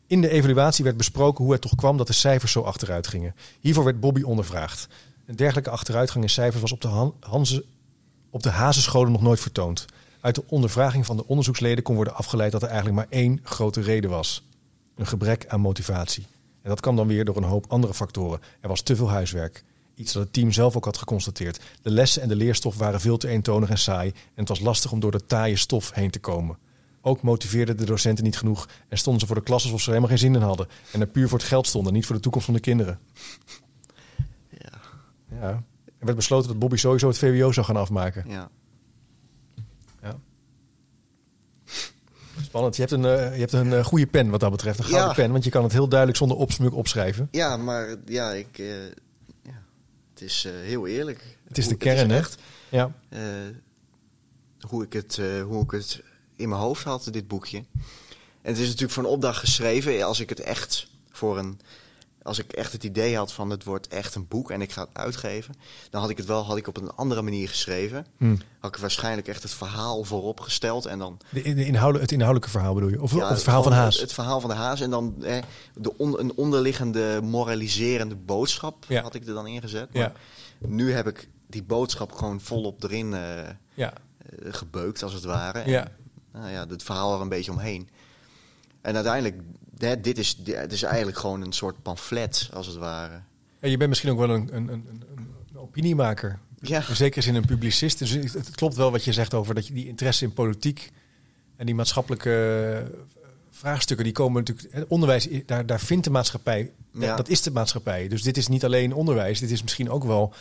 [0.08, 3.36] In de evaluatie werd besproken hoe het toch kwam dat de cijfers zo achteruit gingen.
[3.60, 4.88] Hiervoor werd Bobby ondervraagd.
[5.26, 7.66] Een dergelijke achteruitgang in cijfers was op de, Han- Hanze,
[8.30, 9.86] op de hazenscholen nog nooit vertoond.
[10.22, 13.82] Uit de ondervraging van de onderzoeksleden kon worden afgeleid dat er eigenlijk maar één grote
[13.82, 14.48] reden was.
[14.96, 16.26] Een gebrek aan motivatie.
[16.62, 18.40] En dat kwam dan weer door een hoop andere factoren.
[18.62, 19.64] Er was te veel huiswerk.
[19.96, 21.60] Iets dat het team zelf ook had geconstateerd.
[21.82, 24.10] De lessen en de leerstof waren veel te eentonig en saai.
[24.10, 26.58] En het was lastig om door de taaie stof heen te komen.
[27.02, 29.94] Ook motiveerden de docenten niet genoeg en stonden ze voor de klas alsof ze er
[29.96, 30.68] helemaal geen zin in hadden.
[30.92, 33.00] En er puur voor het geld stonden, niet voor de toekomst van de kinderen.
[34.50, 34.80] ja,
[35.32, 35.64] Ja.
[36.00, 38.24] Er werd besloten dat Bobby sowieso het VWO zou gaan afmaken.
[38.28, 38.34] ja.
[38.34, 38.50] Ja.
[42.50, 42.76] Spannend.
[42.76, 44.80] Je hebt een, eh, je hebt een eh, goede pen wat dat betreft.
[44.80, 45.14] Een gouden Ja.
[45.16, 47.28] pen, want je kan het heel duidelijk zonder opsmuk opschrijven.
[47.32, 48.86] ja maar ja, ik, eh,
[49.44, 49.62] ja,
[50.14, 51.38] het is heel eerlijk.
[51.48, 52.38] Het is de kern, echt
[52.70, 52.92] Ja.
[54.62, 56.02] hoe, ik het, hoe ik het
[56.36, 57.58] in mijn hoofd had, dit boekje.
[58.42, 60.04] En het is natuurlijk voor een opdracht geschreven.
[60.04, 61.60] Als ik het echt voor een.
[62.30, 64.82] Als ik echt het idee had van het wordt echt een boek en ik ga
[64.82, 65.56] het uitgeven,
[65.90, 68.06] dan had ik het wel had ik op een andere manier geschreven.
[68.18, 68.36] Hm.
[68.60, 72.50] Had ik waarschijnlijk echt het verhaal voorop gesteld en dan De, de inhoud, het inhoudelijke
[72.52, 73.02] verhaal bedoel je?
[73.02, 73.94] Of, ja, of het verhaal van gewoon Haas?
[73.94, 75.42] Het, het verhaal van de haas en dan eh,
[75.74, 79.02] de on- een onderliggende moraliserende boodschap Ja.
[79.02, 79.90] had ik er dan ingezet.
[79.92, 80.12] Ja.
[80.58, 83.22] Nu heb ik die boodschap gewoon volop erin eh,
[83.74, 83.94] ja.
[84.44, 85.60] eh, gebeukt, als het ware.
[85.60, 85.88] En, Ja.
[86.34, 87.90] Nou ja, het verhaal er een beetje omheen.
[88.82, 89.42] En uiteindelijk,
[89.80, 93.22] hè, dit is, dit is eigenlijk gewoon een soort pamflet, als het ware.
[93.62, 96.40] Ja, je bent misschien ook wel een, een, een, een, opiniemaker.
[96.60, 96.88] Ja.
[96.88, 98.00] In zekere zin een publicist.
[98.00, 100.92] Dus het, klopt wel wat je zegt over dat je die interesse in politiek
[101.56, 102.32] en die maatschappelijke
[103.14, 104.92] eh, vraagstukken, die komen natuurlijk.
[104.92, 106.72] Onderwijs, daar, daar vindt de maatschappij.
[106.92, 107.16] Ja.
[107.16, 108.08] Dat is de maatschappij.
[108.08, 110.34] Dus dit is niet alleen onderwijs, dit is misschien ook wel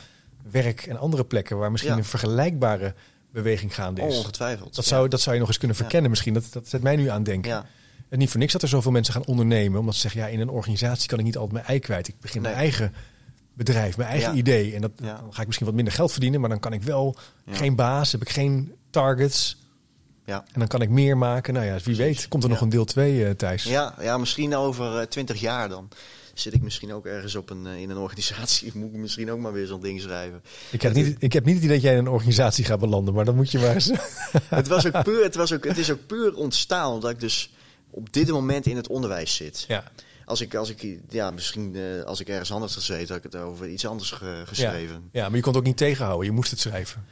[0.51, 1.99] werk en andere plekken waar misschien Ja.
[1.99, 2.95] een vergelijkbare
[3.31, 4.17] beweging gaande is.
[4.17, 4.75] Ongetwijfeld.
[4.75, 6.35] Dat zou, dat zou je nog eens kunnen verkennen misschien.
[6.35, 7.67] Dat, dat zet mij nu aan denken.
[8.09, 9.81] En niet voor niks dat er zoveel mensen gaan ondernemen.
[9.81, 12.09] Omdat ze zeggen, ja, in een organisatie kan ik niet altijd mijn ei kwijt.
[12.09, 12.93] Ik begin mijn eigen
[13.55, 14.37] bedrijf, mijn eigen Ja.
[14.39, 14.75] idee.
[14.75, 15.17] En dat, Ja.
[15.17, 16.41] dan ga ik misschien wat minder geld verdienen.
[16.41, 17.55] Maar dan kan ik wel Ja.
[17.55, 19.57] geen baas, heb ik geen targets.
[20.25, 20.45] Ja.
[20.53, 21.55] En dan kan ik meer maken.
[21.55, 23.63] Nou ja, wie weet komt er nog een deel 2, eh Thijs.
[23.63, 25.89] Ja, ja, misschien over twintig jaar dan.
[26.35, 28.71] Zit ik misschien ook ergens op een, eh, in een organisatie.
[28.79, 30.43] Moet ik misschien ook maar weer zo'n ding schrijven.
[30.71, 33.15] Ik, heb niet, ik heb niet het idee dat jij in een organisatie gaat belanden.
[33.15, 33.91] Maar dan moet je maar eens...
[34.49, 37.51] het, was ook puur, het, was ook, het is ook puur ontstaan omdat ik dus
[37.91, 39.65] op dit moment in het onderwijs zit.
[39.69, 39.85] ja.
[40.25, 43.37] Als ik, als ik, ja, misschien eh, als ik ergens anders gezeten, had ik het
[43.43, 45.09] over iets anders ge- geschreven.
[45.13, 46.27] ja, maar je kon het ook niet tegenhouden.
[46.27, 47.05] Je moest het schrijven.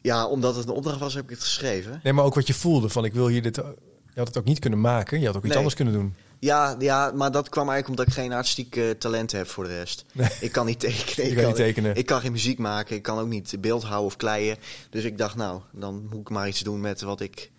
[0.00, 0.26] Ja.
[0.26, 2.00] omdat het een opdracht was, heb ik het geschreven.
[2.02, 2.88] Nee, maar ook wat je voelde.
[2.88, 3.56] Van ik wil hier dit...
[3.56, 5.20] Je had het ook niet kunnen maken.
[5.20, 5.56] Je had ook iets Nee.
[5.58, 6.14] anders kunnen doen.
[6.38, 10.04] Ja, ja, maar dat kwam eigenlijk omdat ik geen artistiek talent heb voor de rest.
[10.40, 11.30] Ik kan niet tekenen.
[11.30, 11.96] Ik kan, niet tekenen.
[11.96, 12.96] Ik kan geen muziek maken.
[12.96, 14.56] Ik kan ook niet beeld houden of kleien.
[14.90, 17.50] Dus ik dacht, nou, dan moet ik maar iets doen met wat ik,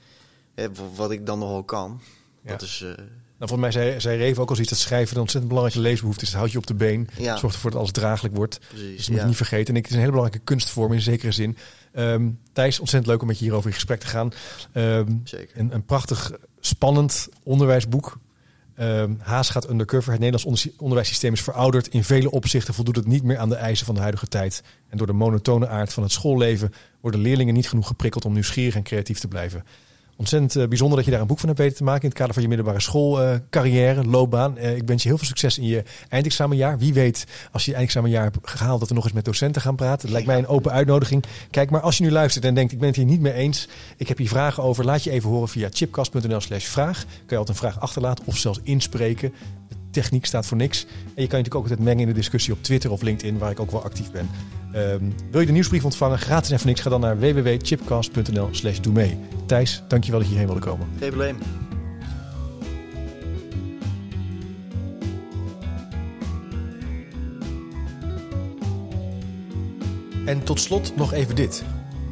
[0.96, 2.02] wat ik dan nogal kan.
[2.44, 2.52] Ja.
[2.52, 2.86] Dat is...
[3.42, 6.22] Nou, volgens mij zei, zei Reven ook al iets dat schrijven een ontzettend belangrijke leesbehoefte
[6.22, 6.28] is.
[6.28, 7.10] Het houdt je op de been.
[7.18, 7.38] Ja.
[7.38, 8.60] Zorgt ervoor dat alles draaglijk wordt.
[8.68, 9.22] Precies, dus dat moet ja.
[9.22, 9.74] je niet vergeten.
[9.74, 11.58] En ik, het is een hele belangrijke kunstvorm in zekere zin.
[11.94, 14.32] Ehm, Thijs, ontzettend leuk om met je hierover in gesprek te gaan.
[14.72, 15.60] Ehm, Zeker.
[15.60, 18.20] Een, een prachtig, spannend onderwijsboek.
[18.76, 20.12] Ehm, Haas gaat undercover.
[20.12, 21.88] Het Nederlands onder- onderwijssysteem is verouderd.
[21.88, 24.64] In vele opzichten voldoet het niet meer aan de eisen van de huidige tijd.
[24.90, 28.76] En door de monotone aard van het schoolleven worden leerlingen niet genoeg geprikkeld om nieuwsgierig
[28.76, 29.64] en creatief te blijven.
[30.22, 32.18] Ontzettend eh, bijzonder dat je daar een boek van hebt weten te maken in het
[32.18, 34.58] kader van je middelbare schoolcarrière, loopbaan.
[34.58, 36.78] Eh, ik wens je heel veel succes in je eindexamenjaar.
[36.78, 39.76] Wie weet, als je je eindexamenjaar hebt gehaald, dat we nog eens met docenten gaan
[39.76, 40.02] praten.
[40.02, 41.24] Het lijkt mij een open uitnodiging.
[41.52, 43.68] Kijk, maar als je nu luistert en denkt, ik ben het hier niet mee eens.
[43.98, 44.86] Ik heb hier vragen over.
[44.86, 47.04] Laat je even horen via chipcast.nl slash vraag.
[47.04, 49.34] Kan je altijd een vraag achterlaten of zelfs inspreken.
[49.92, 50.82] Techniek staat voor niks.
[50.84, 53.38] En je kan je natuurlijk ook altijd mengen in de discussie op Twitter of LinkedIn,
[53.38, 54.30] waar ik ook wel actief ben.
[54.74, 58.80] Ehm, wil je de nieuwsbrief ontvangen, gratis en voor niks, ga dan naar www.chipcast.nl slash
[58.80, 59.18] doe mee.
[59.46, 60.88] Thijs, dankjewel dat je hierheen wilde komen.
[61.00, 61.38] Geen probleem.
[70.26, 71.64] En tot slot nog even dit.